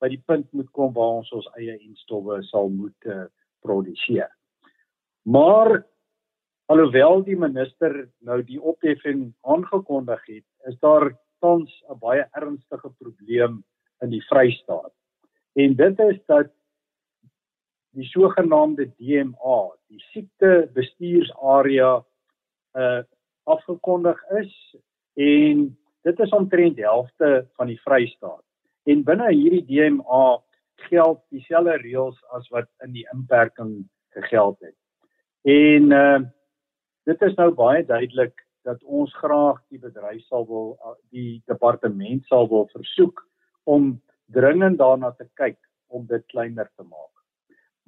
by 0.00 0.08
die 0.08 0.22
punt 0.26 0.46
moet 0.52 0.70
kom 0.72 0.92
waar 0.94 1.20
ons 1.20 1.32
ons 1.32 1.48
eie 1.58 1.74
enstowwe 1.78 2.42
sal 2.50 2.68
moet 2.70 3.06
uh, 3.06 3.26
produseer. 3.62 4.30
Maar 5.26 5.82
alhoewel 6.70 7.24
die 7.24 7.36
minister 7.36 8.08
nou 8.20 8.42
die 8.42 8.60
opheffing 8.60 9.32
aangekondig 9.42 10.22
het, 10.26 10.46
is 10.70 10.78
daar 10.80 11.10
tans 11.40 11.70
'n 11.90 11.98
baie 11.98 12.24
ernstige 12.32 12.90
probleem 12.98 13.64
in 14.02 14.10
die 14.10 14.24
Vrystaat. 14.30 14.94
En 15.58 15.74
dit 15.74 15.98
is 15.98 16.18
dat 16.26 16.50
die 17.90 18.06
sogenaamde 18.06 18.90
DMA, 18.96 19.58
die 19.90 20.02
siekte 20.12 20.70
bestuursarea 20.74 21.92
uh 22.78 23.00
afgekondig 23.48 24.18
is 24.36 24.50
en 25.14 25.62
dit 26.04 26.18
is 26.20 26.34
omtrent 26.36 26.74
die 26.76 26.84
helfte 26.84 27.46
van 27.56 27.70
die 27.70 27.78
Vrystaat. 27.80 28.42
En 28.84 29.06
binne 29.08 29.30
hierdie 29.32 29.64
DMA 29.64 30.42
geld 30.90 31.22
dieselfde 31.32 31.78
reëls 31.80 32.18
as 32.36 32.44
wat 32.52 32.68
in 32.84 32.92
die 32.92 33.06
inperking 33.14 33.72
gegeld 34.12 34.60
het. 34.60 34.76
En 35.48 35.94
uh 35.96 36.18
dit 37.08 37.22
is 37.24 37.34
nou 37.40 37.50
baie 37.56 37.80
duidelik 37.88 38.44
dat 38.68 38.84
ons 38.84 39.14
graag 39.16 39.62
die 39.72 39.80
bedryf 39.80 40.20
sal 40.28 40.44
wil 40.46 40.76
die 41.08 41.40
departement 41.48 42.26
sal 42.28 42.46
wil 42.52 42.68
versoek 42.74 43.24
om 43.64 43.96
dringend 44.32 44.78
daarna 44.78 45.10
te 45.16 45.26
kyk 45.34 45.58
om 45.88 46.06
dit 46.06 46.24
kleiner 46.32 46.68
te 46.76 46.84
maak. 46.84 47.12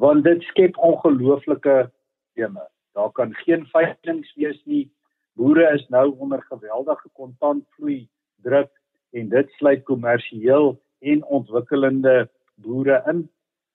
Want 0.00 0.24
dit 0.24 0.42
skep 0.52 0.78
ongelooflike 0.78 1.90
probleme. 1.90 2.68
Daar 2.92 3.12
kan 3.12 3.34
geen 3.34 3.66
veiligings 3.66 4.34
wees 4.34 4.62
nie. 4.64 4.90
Boere 5.36 5.74
is 5.74 5.86
nou 5.88 6.16
onder 6.18 6.42
geweldige 6.42 7.08
kontantvloei 7.12 8.08
druk 8.42 8.70
en 9.12 9.28
dit 9.28 9.50
sluit 9.58 9.84
kommersieel 9.84 10.80
en 11.00 11.24
ontwikkelende 11.24 12.28
boere 12.54 13.02
in. 13.06 13.28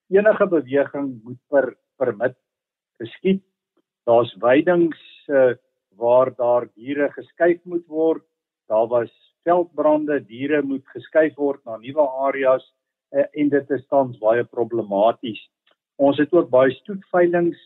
Enige 0.10 0.47
beweging 0.47 1.21
moet 1.23 1.39
per 1.49 1.75
permit 1.97 2.36
geskied. 2.99 3.43
Daar's 4.06 4.36
weidings 4.39 4.99
uh, 5.28 5.56
waar 5.95 6.36
daar 6.36 6.67
diere 6.75 7.10
geskuif 7.12 7.63
moet 7.63 7.86
word. 7.88 8.23
Daar 8.67 8.88
was 8.88 9.35
veldbrande, 9.45 10.19
diere 10.27 10.62
moet 10.65 10.86
geskuif 10.93 11.36
word 11.38 11.62
na 11.65 11.77
nuwe 11.77 12.05
areas 12.27 12.65
uh, 13.13 13.25
en 13.34 13.51
dit 13.53 13.71
is 13.77 13.86
tans 13.93 14.17
baie 14.21 14.43
problematies. 14.43 15.39
Ons 16.01 16.19
het 16.19 16.34
ook 16.36 16.49
baie 16.51 16.73
stoetveilings 16.81 17.60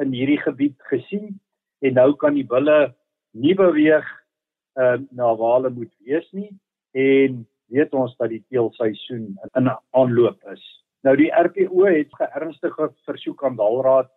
in 0.00 0.12
hierdie 0.14 0.40
gebied 0.42 0.76
gesien 0.90 1.38
en 1.80 1.96
nou 1.96 2.12
kan 2.20 2.36
die 2.36 2.46
bulle 2.46 2.92
nie 3.32 3.54
beweeg 3.56 4.06
uh, 4.78 4.98
na 5.10 5.32
waar 5.38 5.60
hulle 5.60 5.72
moet 5.78 5.92
wees 6.06 6.26
nie 6.36 6.50
en 6.98 7.44
weet 7.70 7.94
ons 7.94 8.16
dat 8.18 8.32
die 8.32 8.42
teelseisoen 8.50 9.36
in 9.58 9.70
aanloop 9.96 10.40
is. 10.52 10.62
Nou 11.06 11.14
die 11.16 11.30
RPO 11.30 11.86
het 11.86 12.10
'n 12.18 12.32
ernstige 12.34 12.90
versoek 13.06 13.44
aan 13.44 13.56
Dalraad 13.56 14.10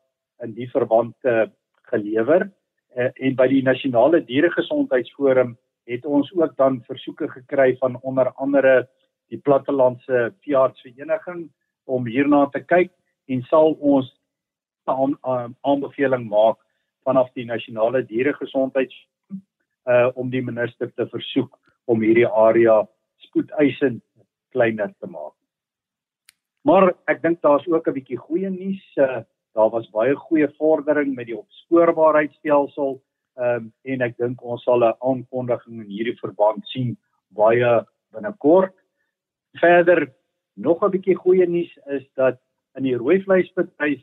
in 0.43 0.53
die 0.53 0.69
verband 0.69 1.15
uh, 1.23 1.45
gelewer 1.91 2.49
uh, 2.97 3.09
en 3.13 3.35
by 3.35 3.47
die 3.47 3.63
nasionale 3.63 4.23
dieregesondheidsforum 4.25 5.57
het 5.89 6.05
ons 6.05 6.31
ook 6.33 6.55
dan 6.57 6.81
versoeke 6.87 7.27
gekry 7.27 7.75
van 7.77 7.99
onder 8.01 8.31
andere 8.33 8.87
die 9.27 9.39
plattelandse 9.39 10.33
veeartsvereniging 10.45 11.47
om 11.83 12.05
hierna 12.07 12.45
te 12.51 12.61
kyk 12.63 12.91
en 13.27 13.41
sal 13.49 13.73
ons 13.79 14.11
aan, 14.83 15.17
aan, 15.21 15.55
aanbeveling 15.61 16.27
maak 16.29 16.59
vanaf 17.03 17.31
die 17.33 17.45
nasionale 17.45 18.03
dieregesondheids 18.07 18.95
uh 19.83 20.07
om 20.15 20.29
die 20.31 20.41
minister 20.41 20.91
te 20.95 21.07
versoek 21.11 21.57
om 21.91 22.01
hierdie 22.01 22.27
area 22.27 22.83
spoedeisend 23.25 24.03
kleiner 24.55 24.93
te 24.99 25.07
maak. 25.07 25.33
Maar 26.63 26.93
ek 27.11 27.19
dink 27.23 27.41
daar's 27.41 27.67
ook 27.67 27.87
'n 27.87 27.93
bietjie 27.99 28.17
goeie 28.17 28.49
nuus. 28.49 28.83
Uh 28.97 29.23
daar 29.53 29.69
was 29.69 29.89
baie 29.93 30.15
goeie 30.15 30.47
vordering 30.57 31.15
met 31.15 31.25
die 31.25 31.37
opspoorbaarheidstelsel 31.37 33.01
Ehm 33.33 33.55
um, 33.55 33.69
en 33.83 34.01
ek 34.05 34.17
dink 34.21 34.41
ons 34.45 34.63
sal 34.63 34.83
'n 34.85 34.93
aankondiging 35.01 35.81
in 35.81 35.89
hierdie 35.89 36.19
verband 36.19 36.61
sien 36.69 36.97
baie 37.33 37.85
binnekort. 38.13 38.75
Verder 39.57 40.13
nog 40.55 40.83
'n 40.83 40.91
bietjie 40.91 41.15
goeie 41.15 41.47
nuus 41.47 41.73
is 41.97 42.05
dat 42.15 42.37
in 42.77 42.83
die 42.83 42.97
rooi 42.97 43.23
vleisbedryf 43.23 44.01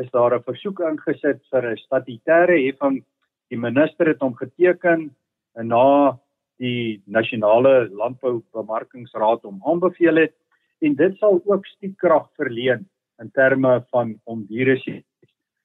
is 0.00 0.10
daar 0.10 0.34
'n 0.34 0.46
versoek 0.48 0.80
ingesit 0.80 1.40
vir 1.50 1.62
'n 1.72 1.82
statutêre 1.84 2.56
heffing. 2.64 3.04
Die 3.50 3.58
minister 3.58 4.06
het 4.06 4.20
hom 4.20 4.34
geteken 4.34 5.14
en 5.54 5.66
na 5.68 6.18
die 6.56 7.02
nasionale 7.06 7.90
landboubemarkingsraad 7.90 9.42
hom 9.42 9.60
aanbeveel 9.66 10.16
het 10.16 10.34
en 10.80 10.94
dit 10.94 11.16
sal 11.18 11.42
ook 11.44 11.66
stiekkrag 11.66 12.30
verleen 12.36 12.88
in 13.20 13.30
terme 13.30 13.84
van 13.90 14.20
om 14.24 14.46
diere 14.46 14.80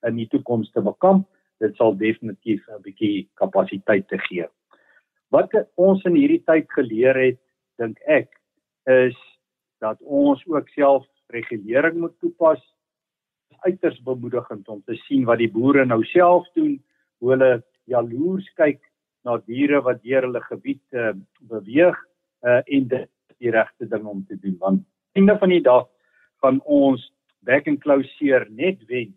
in 0.08 0.16
die 0.16 0.28
toekoms 0.28 0.72
te 0.72 0.82
bekamp 0.82 1.28
dit 1.64 1.76
sal 1.76 1.96
definitief 1.98 2.64
'n 2.70 2.82
bietjie 2.82 3.30
kapasiteit 3.34 4.08
te 4.08 4.18
gee. 4.18 4.48
Wat 5.30 5.52
ons 5.76 6.04
in 6.06 6.16
hierdie 6.16 6.44
tyd 6.46 6.72
geleer 6.72 7.16
het, 7.16 7.40
dink 7.78 8.00
ek, 8.08 8.30
is 8.86 9.18
dat 9.80 10.02
ons 10.02 10.44
ook 10.48 10.70
self 10.70 11.06
regulering 11.28 12.00
moet 12.00 12.20
toepas. 12.20 12.62
Uiters 13.60 14.00
bemoedigend 14.04 14.68
om 14.68 14.82
te 14.84 14.96
sien 14.96 15.26
wat 15.26 15.38
die 15.38 15.52
boere 15.52 15.86
nou 15.86 16.04
self 16.04 16.48
doen, 16.54 16.84
hoe 17.20 17.32
hulle 17.32 17.64
jaloers 17.86 18.48
kyk 18.56 18.82
na 19.26 19.38
diere 19.38 19.82
wat 19.84 20.02
deur 20.04 20.28
hulle 20.28 20.42
gebied 20.48 20.84
uh, 20.94 21.14
beweeg 21.52 21.98
uh, 22.46 22.62
en 22.66 22.88
dit 22.88 23.10
die 23.42 23.52
regte 23.54 23.88
ding 23.92 24.06
om 24.06 24.24
te 24.26 24.38
doen 24.42 24.56
want 24.62 24.84
einde 25.18 25.36
van 25.42 25.54
die 25.54 25.64
dag 25.64 25.88
van 26.44 26.60
ons 26.64 27.04
back 27.48 27.68
and 27.68 27.82
close 27.84 28.10
net 28.50 28.84
wen 28.92 29.14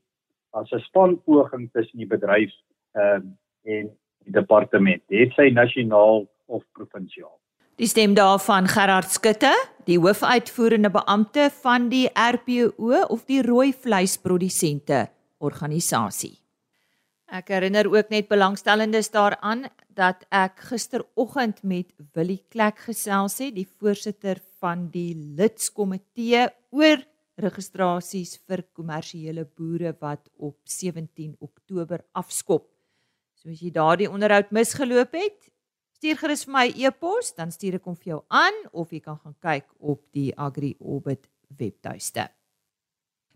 as 0.50 0.70
'n 0.72 0.80
spanpoging 0.88 1.70
tussen 1.72 1.98
die 1.98 2.06
bedryf 2.06 2.52
ehm 2.92 3.22
uh, 3.22 3.30
en 3.62 3.90
die 4.24 4.32
departement, 4.32 5.02
het 5.08 5.32
sy 5.36 5.50
nasionaal 5.54 6.26
of 6.46 6.64
provinsiaal. 6.76 7.36
Die 7.80 7.88
stem 7.88 8.14
daarvan 8.14 8.68
Gerard 8.68 9.08
Skutte, 9.08 9.52
die 9.88 9.96
hoofuitvoerende 9.98 10.90
beampte 10.92 11.48
van 11.62 11.88
die 11.88 12.10
RPO 12.12 13.06
of 13.08 13.24
die 13.24 13.40
rooi 13.42 13.72
vleisprodusente 13.72 15.06
organisasie. 15.40 16.36
Ek 17.30 17.48
herinner 17.48 17.86
ook 17.88 18.10
net 18.10 18.28
belangstellendes 18.28 19.12
daaraan 19.14 19.68
dat 19.96 20.26
ek 20.34 20.60
gisteroggend 20.72 21.62
met 21.62 21.94
Willie 22.12 22.42
Klek 22.50 22.82
gesels 22.90 23.38
het, 23.38 23.54
die 23.54 23.68
voorsitter 23.78 24.42
van 24.60 24.88
die 24.92 25.14
lidskomitee 25.38 26.48
oor 26.74 27.00
registrasies 27.44 28.36
vir 28.48 28.64
kommersiële 28.76 29.46
boere 29.56 29.94
wat 30.00 30.28
op 30.36 30.56
17 30.64 31.36
Oktober 31.40 32.04
afskop. 32.12 32.68
So 33.34 33.50
as 33.50 33.62
jy 33.62 33.70
daardie 33.72 34.10
onderhoud 34.10 34.52
misgeloop 34.52 35.14
het, 35.16 35.48
stuur 35.96 36.18
gerus 36.20 36.44
vir 36.46 36.54
my 36.54 36.66
e-pos, 36.76 37.32
dan 37.36 37.52
stuur 37.52 37.78
ek 37.80 37.88
hom 37.88 37.96
vir 37.96 38.14
jou 38.14 38.20
aan 38.28 38.56
of 38.72 38.92
jy 38.92 39.00
kan 39.04 39.18
gaan 39.20 39.36
kyk 39.40 39.68
op 39.80 40.02
die 40.16 40.30
Agri 40.36 40.74
Orbit 40.80 41.28
webtuiste. 41.58 42.28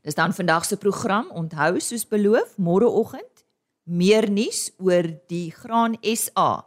Dis 0.04 0.16
dan 0.16 0.34
vandag 0.36 0.66
se 0.68 0.76
program. 0.76 1.30
Onthou 1.32 1.80
soos 1.80 2.04
beloof, 2.04 2.58
môreoggend 2.60 3.44
meer 3.84 4.28
nuus 4.32 4.70
oor 4.80 5.08
die 5.28 5.50
Graan 5.52 5.96
SA 6.00 6.64